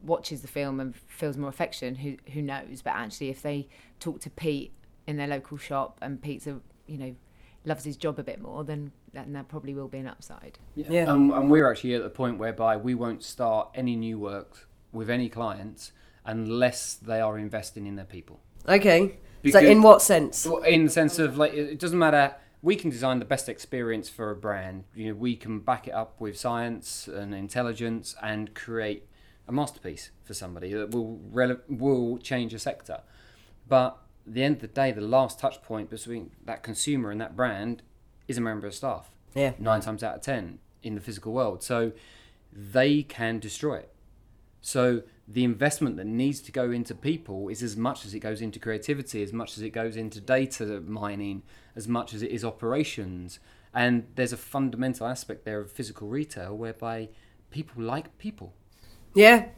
watches 0.02 0.42
the 0.42 0.48
film 0.48 0.78
and 0.78 0.94
feels 1.08 1.38
more 1.38 1.48
affection, 1.48 1.94
who 1.94 2.16
who 2.34 2.42
knows? 2.42 2.82
But 2.82 2.90
actually, 2.90 3.30
if 3.30 3.40
they 3.40 3.66
talk 3.98 4.20
to 4.20 4.30
Pete 4.30 4.74
in 5.06 5.16
their 5.16 5.26
local 5.26 5.56
shop 5.56 5.98
and 6.02 6.20
Pete's 6.20 6.46
a 6.46 6.60
you 6.86 6.98
know 6.98 7.16
loves 7.64 7.82
his 7.82 7.96
job 7.96 8.18
a 8.18 8.22
bit 8.22 8.42
more, 8.42 8.62
then 8.62 8.92
then 9.14 9.32
that 9.32 9.48
probably 9.48 9.72
will 9.72 9.88
be 9.88 9.98
an 9.98 10.06
upside. 10.06 10.58
Yeah. 10.74 11.04
Um, 11.04 11.30
and 11.30 11.50
we're 11.50 11.70
actually 11.70 11.94
at 11.94 12.02
the 12.02 12.10
point 12.10 12.36
whereby 12.36 12.76
we 12.76 12.94
won't 12.94 13.22
start 13.22 13.70
any 13.74 13.96
new 13.96 14.18
work 14.18 14.68
with 14.92 15.08
any 15.08 15.30
clients 15.30 15.92
unless 16.26 16.92
they 16.92 17.22
are 17.22 17.38
investing 17.38 17.86
in 17.86 17.96
their 17.96 18.04
people. 18.04 18.40
Okay. 18.68 19.18
so 19.50 19.58
in 19.60 19.82
what 19.82 20.02
sense? 20.02 20.46
In 20.66 20.84
the 20.84 20.90
sense 20.90 21.18
of 21.18 21.36
like, 21.36 21.54
it 21.54 21.78
doesn't 21.78 21.98
matter 21.98 22.34
we 22.66 22.74
can 22.74 22.90
design 22.90 23.20
the 23.20 23.24
best 23.24 23.48
experience 23.48 24.08
for 24.08 24.30
a 24.30 24.34
brand. 24.34 24.82
You 24.92 25.08
know, 25.08 25.14
we 25.14 25.36
can 25.36 25.60
back 25.60 25.86
it 25.86 25.92
up 25.92 26.20
with 26.20 26.36
science 26.36 27.06
and 27.06 27.32
intelligence 27.32 28.16
and 28.20 28.54
create 28.54 29.06
a 29.46 29.52
masterpiece 29.52 30.10
for 30.24 30.34
somebody 30.34 30.72
that 30.72 30.90
will 30.90 31.20
rele- 31.32 31.60
will 31.68 32.18
change 32.18 32.52
a 32.54 32.58
sector. 32.58 33.02
But 33.68 33.98
at 34.26 34.34
the 34.34 34.42
end 34.42 34.56
of 34.56 34.60
the 34.62 34.66
day, 34.68 34.90
the 34.90 35.00
last 35.00 35.38
touch 35.38 35.62
point 35.62 35.90
between 35.90 36.32
that 36.44 36.64
consumer 36.64 37.12
and 37.12 37.20
that 37.20 37.36
brand 37.36 37.82
is 38.26 38.36
a 38.36 38.40
member 38.40 38.66
of 38.66 38.74
staff. 38.74 39.10
Yeah. 39.32 39.52
Nine 39.60 39.80
times 39.80 40.02
out 40.02 40.16
of 40.16 40.22
ten 40.22 40.58
in 40.82 40.96
the 40.96 41.00
physical 41.00 41.32
world. 41.32 41.62
So 41.62 41.92
they 42.52 43.04
can 43.04 43.38
destroy 43.38 43.76
it. 43.76 43.92
So 44.66 45.04
the 45.28 45.44
investment 45.44 45.96
that 45.96 46.08
needs 46.08 46.40
to 46.40 46.50
go 46.50 46.72
into 46.72 46.92
people 46.92 47.48
is 47.48 47.62
as 47.62 47.76
much 47.76 48.04
as 48.04 48.14
it 48.14 48.18
goes 48.18 48.42
into 48.42 48.58
creativity, 48.58 49.22
as 49.22 49.32
much 49.32 49.56
as 49.56 49.62
it 49.62 49.70
goes 49.70 49.96
into 49.96 50.20
data 50.20 50.80
mining, 50.80 51.44
as 51.76 51.86
much 51.86 52.12
as 52.12 52.20
it 52.20 52.32
is 52.32 52.44
operations. 52.44 53.38
And 53.72 54.08
there's 54.16 54.32
a 54.32 54.36
fundamental 54.36 55.06
aspect 55.06 55.44
there 55.44 55.60
of 55.60 55.70
physical 55.70 56.08
retail 56.08 56.56
whereby 56.56 57.10
people 57.52 57.80
like 57.80 58.18
people. 58.18 58.54
Yeah. 59.14 59.50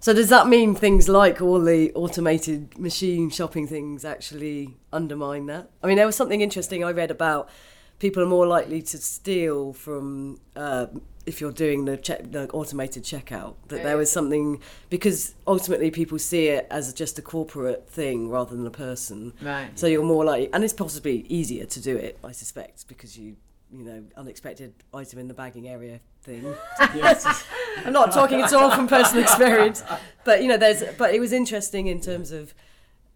So 0.00 0.14
does 0.14 0.30
that 0.30 0.48
mean 0.48 0.74
things 0.74 1.10
like 1.10 1.42
all 1.42 1.60
the 1.60 1.92
automated 1.92 2.78
machine 2.78 3.28
shopping 3.28 3.66
things 3.66 4.02
actually 4.02 4.78
undermine 4.94 5.44
that? 5.46 5.68
I 5.82 5.88
mean, 5.88 5.96
there 5.96 6.06
was 6.06 6.16
something 6.16 6.40
interesting 6.40 6.82
I 6.82 6.92
read 6.92 7.10
about 7.10 7.50
people 7.98 8.22
are 8.22 8.26
more 8.26 8.46
likely 8.46 8.80
to 8.80 8.96
steal 8.96 9.74
from 9.74 10.40
uh, 10.56 10.86
if 11.26 11.40
you're 11.40 11.52
doing 11.52 11.84
the 11.84 11.96
check, 11.96 12.30
the 12.30 12.48
automated 12.50 13.04
checkout. 13.04 13.54
That 13.68 13.80
oh, 13.80 13.84
there 13.84 13.96
was 13.96 14.10
something 14.10 14.60
because 14.90 15.34
ultimately 15.46 15.90
people 15.90 16.18
see 16.18 16.48
it 16.48 16.66
as 16.70 16.92
just 16.92 17.18
a 17.18 17.22
corporate 17.22 17.88
thing 17.88 18.28
rather 18.28 18.56
than 18.56 18.66
a 18.66 18.70
person. 18.70 19.32
Right. 19.40 19.70
So 19.78 19.86
you're 19.86 20.04
more 20.04 20.24
like 20.24 20.50
and 20.52 20.64
it's 20.64 20.72
possibly 20.72 21.26
easier 21.28 21.64
to 21.66 21.80
do 21.80 21.96
it, 21.96 22.18
I 22.24 22.32
suspect, 22.32 22.88
because 22.88 23.18
you 23.18 23.36
you 23.72 23.84
know 23.84 24.04
unexpected 24.16 24.74
item 24.92 25.18
in 25.18 25.28
the 25.28 25.34
bagging 25.34 25.68
area 25.68 26.00
thing. 26.22 26.54
I'm 26.78 27.92
not 27.92 28.12
talking 28.12 28.40
at 28.40 28.52
all 28.52 28.70
from 28.70 28.86
personal 28.88 29.22
experience, 29.22 29.82
but 30.24 30.42
you 30.42 30.48
know, 30.48 30.56
there's. 30.56 30.82
But 30.98 31.14
it 31.14 31.20
was 31.20 31.32
interesting 31.32 31.86
in 31.86 32.00
terms 32.00 32.32
of 32.32 32.54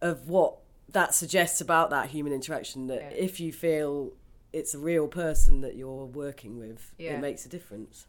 of 0.00 0.28
what 0.28 0.58
that 0.90 1.14
suggests 1.14 1.60
about 1.60 1.90
that 1.90 2.08
human 2.10 2.32
interaction. 2.32 2.86
That 2.86 3.00
Yeah. 3.00 3.24
if 3.24 3.40
you 3.40 3.52
feel 3.52 4.12
it's 4.58 4.72
a 4.74 4.78
real 4.78 5.06
person 5.06 5.60
that 5.60 5.74
you're 5.76 6.06
working 6.06 6.58
with, 6.58 6.80
Yeah. 6.98 7.14
it 7.14 7.20
makes 7.20 7.44
a 7.44 7.48
difference. 7.48 8.06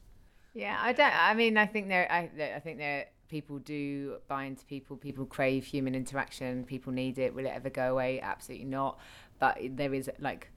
Yeah, 0.54 0.78
I 0.80 0.92
don't. 0.94 1.14
I 1.14 1.34
mean, 1.34 1.58
I 1.58 1.66
think 1.68 1.88
there. 1.90 2.08
I, 2.12 2.30
I 2.56 2.60
think 2.60 2.78
there. 2.78 3.06
People 3.30 3.60
do 3.60 4.18
buy 4.30 4.46
into 4.46 4.64
people. 4.66 4.96
People 4.96 5.26
crave 5.26 5.66
human 5.66 5.94
interaction. 5.94 6.64
People 6.64 6.94
need 6.94 7.20
it. 7.20 7.36
Will 7.36 7.46
it 7.46 7.54
ever 7.54 7.70
go 7.70 7.92
away? 7.92 8.22
Absolutely 8.22 8.66
not. 8.66 8.98
But 9.40 9.58
there 9.82 9.94
is 9.94 10.10
like 10.20 10.50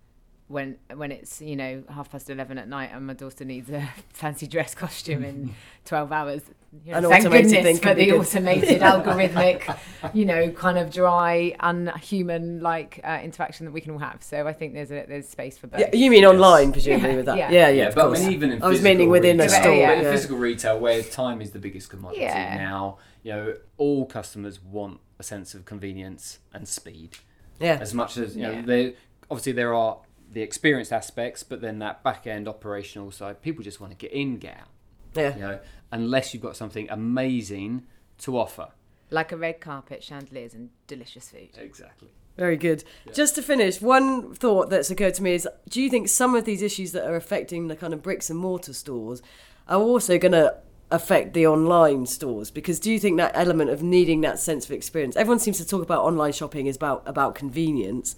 when 0.46 0.78
when 0.94 1.10
it's 1.12 1.40
you 1.42 1.56
know 1.56 1.82
half 1.88 2.10
past 2.12 2.30
eleven 2.30 2.56
at 2.58 2.68
night 2.68 2.90
and 2.94 3.06
my 3.06 3.14
daughter 3.14 3.44
needs 3.44 3.68
a 3.70 3.88
fancy 4.08 4.46
dress 4.46 4.74
costume 4.74 5.24
in 5.24 5.54
twelve 5.84 6.12
hours. 6.12 6.42
You 6.72 7.00
know, 7.00 7.08
thank 7.08 7.24
goodness 7.24 7.50
thing 7.52 7.78
for 7.78 7.94
the 7.94 8.06
good. 8.06 8.20
automated, 8.20 8.80
algorithmic, 8.80 9.76
you 10.14 10.24
know, 10.24 10.50
kind 10.52 10.78
of 10.78 10.92
dry, 10.92 11.56
unhuman 11.58 12.60
like 12.60 13.00
uh, 13.02 13.18
interaction 13.24 13.66
that 13.66 13.72
we 13.72 13.80
can 13.80 13.90
all 13.92 13.98
have. 13.98 14.22
So 14.22 14.46
I 14.46 14.52
think 14.52 14.74
there's 14.74 14.92
a 14.92 15.04
there's 15.08 15.28
space 15.28 15.58
for 15.58 15.66
both. 15.66 15.80
Yeah, 15.80 15.90
you 15.92 16.10
mean 16.10 16.24
online, 16.24 16.70
presumably 16.70 17.10
Yeah, 17.10 17.16
with 17.16 17.26
that? 17.26 17.38
yeah. 17.38 17.50
Yeah, 17.50 17.68
yeah, 17.70 17.88
of 17.88 17.94
but 17.96 18.06
course. 18.06 18.20
I 18.20 18.22
mean, 18.22 18.32
even 18.32 18.52
in 18.52 18.62
I 18.62 18.68
was 18.68 18.78
physical 18.78 18.94
meaning 18.98 19.10
within 19.10 19.40
a 19.40 19.44
retail, 19.44 19.60
store. 19.62 19.74
Yeah, 19.74 19.92
in 19.94 20.04
physical 20.04 20.38
retail, 20.38 20.78
where 20.78 21.02
time 21.02 21.40
is 21.42 21.50
the 21.50 21.58
biggest 21.58 21.90
commodity 21.90 22.22
Yeah. 22.22 22.56
now, 22.56 22.98
you 23.24 23.32
know, 23.32 23.54
all 23.76 24.06
customers 24.06 24.62
want 24.62 25.00
a 25.18 25.22
sense 25.24 25.54
of 25.54 25.64
convenience 25.64 26.38
and 26.54 26.68
speed. 26.68 27.18
Yeah. 27.58 27.78
As 27.80 27.92
much 27.94 28.16
as 28.16 28.36
you 28.36 28.42
know, 28.44 28.52
Yeah. 28.52 28.62
they 28.62 28.94
obviously 29.28 29.52
there 29.52 29.74
are 29.74 29.98
the 30.32 30.42
experienced 30.42 30.92
aspects, 30.92 31.42
but 31.42 31.60
then 31.60 31.80
that 31.80 32.04
back 32.04 32.28
end 32.28 32.46
operational 32.46 33.10
side, 33.10 33.42
people 33.42 33.64
just 33.64 33.80
want 33.80 33.90
to 33.92 33.96
get 33.96 34.12
in, 34.12 34.38
get 34.38 34.56
out. 34.56 34.68
Yeah. 35.16 35.34
You 35.34 35.40
know, 35.40 35.58
unless 35.92 36.32
you've 36.32 36.42
got 36.42 36.56
something 36.56 36.88
amazing 36.90 37.84
to 38.18 38.38
offer. 38.38 38.68
Like 39.10 39.32
a 39.32 39.36
red 39.36 39.60
carpet, 39.60 40.04
chandeliers, 40.04 40.54
and 40.54 40.70
delicious 40.86 41.30
food. 41.30 41.50
Exactly. 41.58 42.10
Very 42.36 42.56
good. 42.56 42.84
Just 43.12 43.34
to 43.34 43.42
finish, 43.42 43.82
one 43.82 44.34
thought 44.34 44.70
that's 44.70 44.90
occurred 44.90 45.14
to 45.14 45.22
me 45.22 45.34
is 45.34 45.48
do 45.68 45.82
you 45.82 45.90
think 45.90 46.08
some 46.08 46.34
of 46.34 46.44
these 46.44 46.62
issues 46.62 46.92
that 46.92 47.04
are 47.04 47.16
affecting 47.16 47.68
the 47.68 47.76
kind 47.76 47.92
of 47.92 48.02
bricks 48.02 48.30
and 48.30 48.38
mortar 48.38 48.72
stores 48.72 49.20
are 49.68 49.80
also 49.80 50.16
going 50.16 50.32
to 50.32 50.56
affect 50.90 51.34
the 51.34 51.46
online 51.46 52.06
stores? 52.06 52.50
Because 52.50 52.80
do 52.80 52.90
you 52.90 52.98
think 52.98 53.16
that 53.18 53.32
element 53.34 53.70
of 53.70 53.82
needing 53.82 54.20
that 54.22 54.38
sense 54.38 54.64
of 54.64 54.70
experience, 54.70 55.16
everyone 55.16 55.38
seems 55.38 55.58
to 55.58 55.66
talk 55.66 55.82
about 55.82 56.04
online 56.04 56.32
shopping 56.32 56.66
is 56.66 56.76
about, 56.76 57.02
about 57.04 57.34
convenience. 57.34 58.16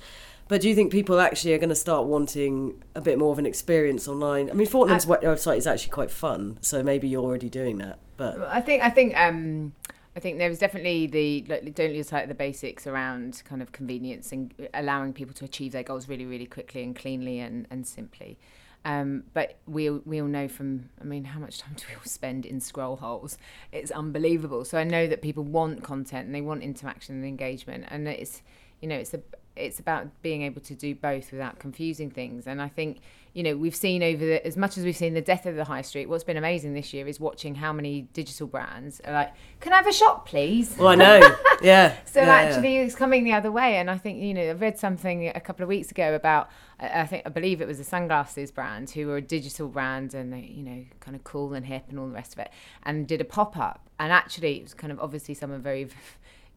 But 0.53 0.61
do 0.61 0.69
you 0.69 0.75
think 0.75 0.93
people 0.93 1.19
actually 1.19 1.55
are 1.55 1.59
going 1.59 1.71
to 1.71 1.75
start 1.75 2.05
wanting 2.05 2.85
a 2.95 3.01
bit 3.01 3.19
more 3.19 3.33
of 3.33 3.39
an 3.39 3.47
experience 3.47 4.07
online? 4.07 4.51
I 4.51 4.53
mean, 4.53 4.67
Fortnum's 4.67 5.07
we- 5.07 5.17
website 5.17 5.57
is 5.57 5.67
actually 5.67 5.93
quite 5.93 6.11
fun, 6.11 6.59
so 6.61 6.83
maybe 6.83 7.09
you're 7.09 7.25
already 7.25 7.49
doing 7.49 7.79
that. 7.79 7.99
But 8.19 8.39
I 8.43 8.61
think 8.61 8.83
I 8.83 8.91
think 8.91 9.17
um, 9.17 9.73
I 10.15 10.21
think 10.21 10.37
there 10.37 10.51
was 10.51 10.59
definitely 10.59 11.07
the 11.07 11.47
like, 11.49 11.75
don't 11.75 11.95
lose 11.95 12.09
sight 12.09 12.25
of 12.25 12.29
the 12.29 12.35
basics 12.35 12.87
around 12.87 13.43
kind 13.47 13.63
of 13.63 13.73
convenience 13.73 14.31
and 14.31 14.53
allowing 14.75 15.15
people 15.15 15.33
to 15.37 15.47
achieve 15.47 15.73
their 15.73 15.85
goals 15.85 16.07
really 16.07 16.27
really 16.27 16.45
quickly 16.45 16.83
and 16.83 16.95
cleanly 16.95 17.41
and 17.41 17.67
and 17.71 17.87
simply. 17.87 18.39
Um, 18.85 19.25
but 19.33 19.57
we 19.67 19.89
we 19.89 20.21
all 20.21 20.29
know 20.29 20.49
from 20.49 20.91
I 21.01 21.05
mean 21.05 21.25
how 21.25 21.41
much 21.41 21.61
time 21.61 21.73
do 21.79 21.85
we 21.89 21.95
all 21.95 22.03
spend 22.05 22.45
in 22.45 22.61
scroll 22.61 22.97
holes? 22.97 23.39
It's 23.73 23.91
unbelievable. 23.91 24.67
So 24.67 24.77
I 24.77 24.85
know 24.85 25.07
that 25.07 25.23
people 25.23 25.45
want 25.45 25.83
content 25.83 26.27
and 26.27 26.35
they 26.35 26.43
want 26.43 26.63
interaction 26.63 27.15
and 27.15 27.25
engagement, 27.25 27.87
and 27.89 28.07
it's 28.07 28.43
you 28.83 28.89
know 28.89 28.97
it's 28.97 29.15
a 29.15 29.23
it's 29.57 29.79
about 29.79 30.09
being 30.23 30.43
able 30.43 30.61
to 30.63 30.75
do 30.75 30.95
both 30.95 31.31
without 31.31 31.59
confusing 31.59 32.11
things. 32.11 32.47
And 32.47 32.61
I 32.63 32.69
think, 32.69 33.01
you 33.35 33.43
know, 33.43 33.57
we've 33.57 33.77
seen 33.77 34.03
over 34.03 34.25
the, 34.25 34.47
as 34.47 34.57
much 34.57 34.79
as 34.79 34.85
we've 34.85 34.97
seen 34.97 35.15
the 35.15 35.21
death 35.21 35.45
of 35.45 35.57
the 35.57 35.65
high 35.65 35.83
street, 35.83 36.09
what's 36.09 36.25
been 36.25 36.37
amazing 36.37 36.73
this 36.75 36.93
year 36.95 37.07
is 37.07 37.21
watching 37.21 37.55
how 37.55 37.73
many 37.73 38.03
digital 38.13 38.47
brands 38.47 39.01
are 39.01 39.13
like, 39.13 39.33
can 39.61 39.73
I 39.73 39.77
have 39.77 39.87
a 39.87 39.93
shop, 39.93 40.27
please? 40.27 40.77
well, 40.79 40.89
I 40.89 40.95
know, 40.95 41.37
yeah. 41.63 41.97
So 42.07 42.21
yeah, 42.21 42.27
yeah. 42.27 42.33
actually, 42.33 42.77
it's 42.79 42.95
coming 42.95 43.25
the 43.25 43.33
other 43.33 43.53
way, 43.53 43.77
and 43.77 43.91
I 43.91 43.99
think 43.99 44.23
you 44.23 44.35
know 44.35 44.43
I 44.43 44.53
read 44.53 44.79
something 44.79 45.29
a 45.29 45.41
couple 45.41 45.63
of 45.63 45.69
weeks 45.69 45.91
ago 45.91 46.15
about 46.15 46.51
I 46.81 47.03
I 47.03 47.07
think 47.07 47.23
I 47.27 47.29
believe 47.29 47.61
it 47.61 47.69
was 47.69 47.79
a 47.81 47.85
sunglasses 47.85 48.51
brand 48.51 48.91
who 48.91 49.07
were 49.07 49.19
a 49.19 49.23
digital 49.23 49.69
brand 49.69 50.15
and 50.15 50.33
they 50.33 50.41
you 50.41 50.63
know 50.63 50.85
kind 51.01 51.15
of 51.15 51.25
cool 51.25 51.55
and 51.55 51.67
hip 51.67 51.85
and 51.89 51.99
all 51.99 52.07
the 52.07 52.15
rest 52.15 52.33
of 52.33 52.39
it, 52.41 52.51
and 52.85 53.07
did 53.07 53.21
a 53.21 53.25
pop 53.25 53.57
up, 53.57 53.89
and 53.99 54.13
actually 54.13 54.59
it 54.59 54.63
was 54.63 54.75
kind 54.75 54.93
of 54.93 54.99
obviously 55.01 55.35
someone 55.35 55.63
very 55.63 55.89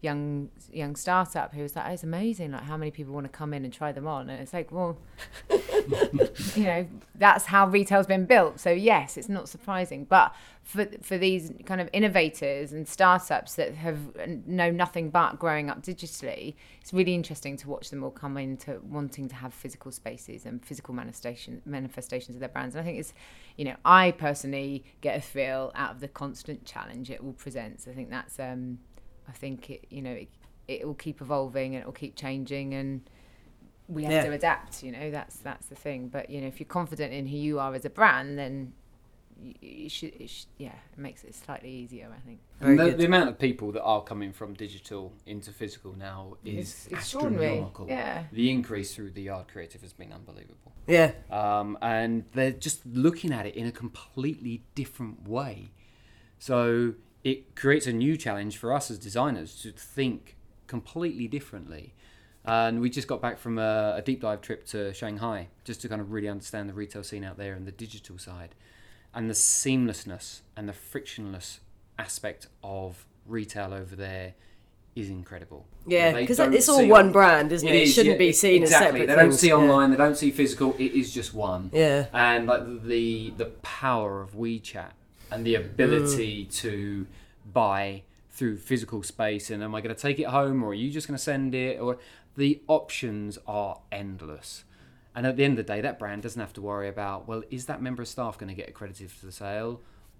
young 0.05 0.49
young 0.71 0.95
startup 0.95 1.53
who 1.53 1.61
was 1.61 1.75
like, 1.75 1.85
oh, 1.87 1.93
it's 1.93 2.03
amazing, 2.03 2.51
like 2.51 2.63
how 2.63 2.77
many 2.77 2.91
people 2.91 3.13
want 3.13 3.25
to 3.25 3.37
come 3.41 3.53
in 3.53 3.65
and 3.65 3.73
try 3.73 3.91
them 3.91 4.07
on, 4.07 4.29
and 4.29 4.41
it's 4.41 4.53
like, 4.53 4.71
well, 4.71 4.97
you 6.55 6.63
know, 6.63 6.87
that's 7.15 7.45
how 7.45 7.67
retail's 7.67 8.07
been 8.07 8.25
built. 8.25 8.59
So 8.59 8.71
yes, 8.71 9.17
it's 9.17 9.29
not 9.29 9.49
surprising, 9.49 10.05
but 10.05 10.33
for 10.63 10.87
for 11.01 11.17
these 11.17 11.51
kind 11.65 11.79
of 11.79 11.89
innovators 11.93 12.73
and 12.73 12.87
startups 12.87 13.55
that 13.55 13.75
have 13.75 13.99
know 14.47 14.71
nothing 14.71 15.09
but 15.09 15.37
growing 15.39 15.69
up 15.69 15.83
digitally, 15.83 16.55
it's 16.81 16.93
really 16.93 17.13
interesting 17.13 17.55
to 17.57 17.69
watch 17.69 17.89
them 17.89 18.03
all 18.03 18.11
come 18.11 18.37
into 18.37 18.79
wanting 18.83 19.29
to 19.29 19.35
have 19.35 19.53
physical 19.53 19.91
spaces 19.91 20.45
and 20.45 20.65
physical 20.65 20.93
manifestation 20.93 21.61
manifestations 21.65 22.35
of 22.35 22.39
their 22.39 22.49
brands. 22.49 22.75
And 22.75 22.81
I 22.81 22.85
think 22.85 22.99
it's, 22.99 23.13
you 23.57 23.65
know, 23.65 23.75
I 23.85 24.11
personally 24.11 24.83
get 25.01 25.17
a 25.17 25.21
thrill 25.21 25.71
out 25.75 25.91
of 25.91 25.99
the 25.99 26.07
constant 26.07 26.65
challenge 26.65 27.09
it 27.09 27.21
all 27.21 27.33
presents. 27.33 27.87
I 27.87 27.93
think 27.93 28.09
that's, 28.09 28.39
um, 28.39 28.79
I 29.27 29.31
think 29.31 29.69
it, 29.69 29.85
you 29.89 30.01
know, 30.01 30.11
it, 30.11 30.29
it 30.67 30.85
will 30.87 30.93
keep 30.95 31.21
evolving 31.21 31.75
and 31.75 31.81
it 31.83 31.85
will 31.85 31.93
keep 31.93 32.15
changing 32.15 32.73
and 32.73 33.01
we 33.87 34.03
have 34.03 34.11
Yeah. 34.13 34.25
to 34.25 34.31
adapt 34.31 34.81
you 34.81 34.91
know 34.91 35.11
that's 35.11 35.35
that's 35.37 35.67
the 35.67 35.75
thing 35.75 36.07
but 36.07 36.27
you 36.31 36.41
know 36.41 36.47
if 36.47 36.59
you're 36.59 36.65
confident 36.65 37.13
in 37.13 37.27
who 37.27 37.37
you 37.37 37.59
are 37.59 37.71
as 37.75 37.85
a 37.85 37.89
brand 37.91 38.35
then 38.35 38.73
you, 39.39 39.53
you 39.61 39.89
should, 39.89 40.15
it 40.19 40.27
should 40.27 40.47
yeah 40.57 40.69
it 40.91 40.97
makes 40.97 41.23
it 41.23 41.35
slightly 41.35 41.69
easier 41.69 42.09
i 42.11 42.19
think 42.27 42.39
Very 42.59 42.79
And 42.79 42.93
the, 42.93 42.97
the 42.97 43.05
amount 43.05 43.29
of 43.29 43.37
people 43.37 43.71
that 43.73 43.83
are 43.83 44.01
coming 44.01 44.33
from 44.33 44.55
digital 44.55 45.13
into 45.27 45.51
physical 45.51 45.93
now 45.95 46.35
is 46.43 46.57
It's 46.69 46.87
extraordinary, 46.87 47.45
astronomical. 47.47 47.87
yeah. 47.87 48.23
The 48.31 48.49
increase 48.49 48.95
through 48.95 49.11
the 49.11 49.21
Yard 49.21 49.49
Creative 49.49 49.81
has 49.83 49.93
been 49.93 50.11
unbelievable. 50.11 50.71
yeah. 50.87 51.11
um, 51.29 51.77
and 51.81 52.23
they're 52.33 52.53
just 52.53 52.83
looking 52.87 53.31
at 53.31 53.45
it 53.45 53.53
in 53.55 53.67
a 53.67 53.71
completely 53.71 54.63
different 54.73 55.27
way. 55.27 55.69
So 56.39 56.93
it 57.25 57.55
creates 57.55 57.87
a 57.87 57.91
new 57.91 58.15
challenge 58.15 58.55
for 58.55 58.71
us 58.71 58.91
as 58.91 58.99
designers 58.99 59.59
to 59.63 59.71
think 59.71 60.37
completely 60.67 61.27
differently. 61.27 61.95
And 62.45 62.79
we 62.79 62.91
just 62.91 63.07
got 63.07 63.19
back 63.19 63.39
from 63.39 63.57
a, 63.57 63.95
a 63.97 64.03
deep 64.03 64.21
dive 64.21 64.41
trip 64.41 64.67
to 64.67 64.93
Shanghai 64.93 65.47
just 65.63 65.81
to 65.81 65.89
kind 65.89 65.99
of 65.99 66.11
really 66.11 66.29
understand 66.29 66.69
the 66.69 66.75
retail 66.75 67.03
scene 67.03 67.23
out 67.23 67.37
there 67.37 67.55
and 67.55 67.65
the 67.65 67.71
digital 67.71 68.19
side. 68.19 68.53
And 69.11 69.27
the 69.27 69.33
seamlessness 69.33 70.41
and 70.55 70.69
the 70.69 70.73
frictionless 70.73 71.61
aspect 71.97 72.45
of 72.63 73.07
retail 73.25 73.73
over 73.73 73.95
there 73.95 74.35
is 74.95 75.09
incredible. 75.09 75.65
Yeah, 75.87 76.13
because 76.13 76.37
it's 76.39 76.69
all 76.69 76.85
one 76.87 77.07
on- 77.07 77.11
brand, 77.11 77.51
isn't 77.51 77.67
it? 77.67 77.73
It 77.73 77.81
is, 77.83 77.93
shouldn't 77.95 78.13
yeah, 78.13 78.19
be 78.19 78.33
seen 78.33 78.61
as 78.61 78.69
exactly. 78.69 78.99
separate 78.99 79.07
They 79.07 79.15
don't 79.15 79.29
things, 79.31 79.39
see 79.39 79.47
yeah. 79.47 79.55
online. 79.55 79.89
They 79.89 79.97
don't 79.97 80.15
see 80.15 80.29
physical. 80.29 80.75
It 80.77 80.91
is 80.91 81.11
just 81.11 81.33
one. 81.33 81.71
Yeah. 81.73 82.05
And 82.13 82.45
like 82.45 82.83
the 82.83 83.33
the 83.35 83.45
power 83.45 84.21
of 84.21 84.33
WeChat 84.35 84.91
and 85.31 85.45
the 85.45 85.55
ability 85.55 86.45
to 86.45 87.05
buy 87.51 88.03
through 88.31 88.57
physical 88.57 89.01
space 89.03 89.49
and 89.49 89.63
am 89.63 89.73
I 89.73 89.81
going 89.81 89.95
to 89.95 90.01
take 90.01 90.19
it 90.19 90.27
home 90.27 90.63
or 90.63 90.69
are 90.69 90.73
you 90.73 90.91
just 90.91 91.07
going 91.07 91.17
to 91.17 91.23
send 91.23 91.55
it 91.55 91.79
or 91.79 91.97
the 92.35 92.61
options 92.67 93.37
are 93.47 93.79
endless. 93.91 94.65
And 95.15 95.25
at 95.25 95.37
the 95.37 95.45
end 95.45 95.57
of 95.57 95.65
the 95.65 95.73
day, 95.73 95.79
that 95.79 95.97
brand 95.97 96.23
doesn't 96.23 96.39
have 96.39 96.51
to 96.53 96.61
worry 96.61 96.89
about, 96.89 97.27
well, 97.27 97.43
is 97.49 97.67
that 97.67 97.81
member 97.81 98.01
of 98.01 98.09
staff 98.09 98.37
going 98.37 98.49
to 98.49 98.53
get 98.53 98.67
accredited 98.67 99.09
for 99.09 99.25
the 99.25 99.31
sale 99.31 99.79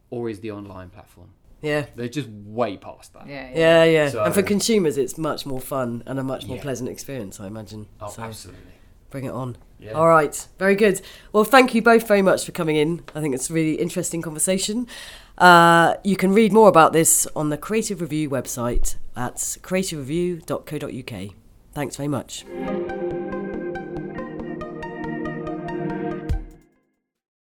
or 0.10 0.30
is 0.30 0.40
the 0.40 0.52
online 0.52 0.90
platform? 0.90 1.32
Yeah. 1.62 1.88
They're 1.96 2.08
just 2.08 2.30
way 2.30 2.78
past 2.78 3.14
that. 3.14 3.28
Yeah, 3.28 3.50
Yeah, 3.54 3.84
yeah. 3.84 4.10
So- 4.10 4.24
and 4.24 4.34
for 4.34 4.44
consumers, 4.44 4.98
it's 4.98 5.18
much 5.18 5.46
more 5.46 5.60
fun 5.60 6.04
and 6.06 6.18
a 6.20 6.24
much 6.24 6.46
more 6.48 6.56
Yeah. 6.58 6.64
pleasant 6.64 6.90
experience, 6.90 7.40
I 7.42 7.48
imagine. 7.48 7.88
Oh, 8.00 8.08
So 8.10 8.22
absolutely. 8.24 8.62
bring 9.10 9.26
it 9.26 9.32
on. 9.32 9.58
Yeah. 9.80 9.92
All 9.92 10.08
right, 10.08 10.48
very 10.58 10.76
good. 10.76 11.02
Well, 11.34 11.44
thank 11.44 11.76
you 11.76 11.82
both 11.82 12.08
very 12.08 12.22
much 12.22 12.46
for 12.46 12.52
coming 12.52 12.76
in. 12.76 13.04
I 13.14 13.22
think 13.22 13.36
it's 13.36 13.50
a 13.50 13.54
really 13.54 13.76
interesting 13.76 14.22
conversation. 14.22 14.88
Uh, 15.38 15.96
you 16.04 16.16
can 16.16 16.34
read 16.34 16.54
more 16.54 16.70
about 16.70 16.94
this 16.94 17.28
on 17.36 17.50
the 17.50 17.58
Creative 17.58 18.00
Review 18.00 18.30
website 18.30 18.96
at 19.16 19.36
creativereview.co.uk. 19.36 21.36
Thanks 21.74 21.96
very 21.98 22.08
much. 22.08 22.46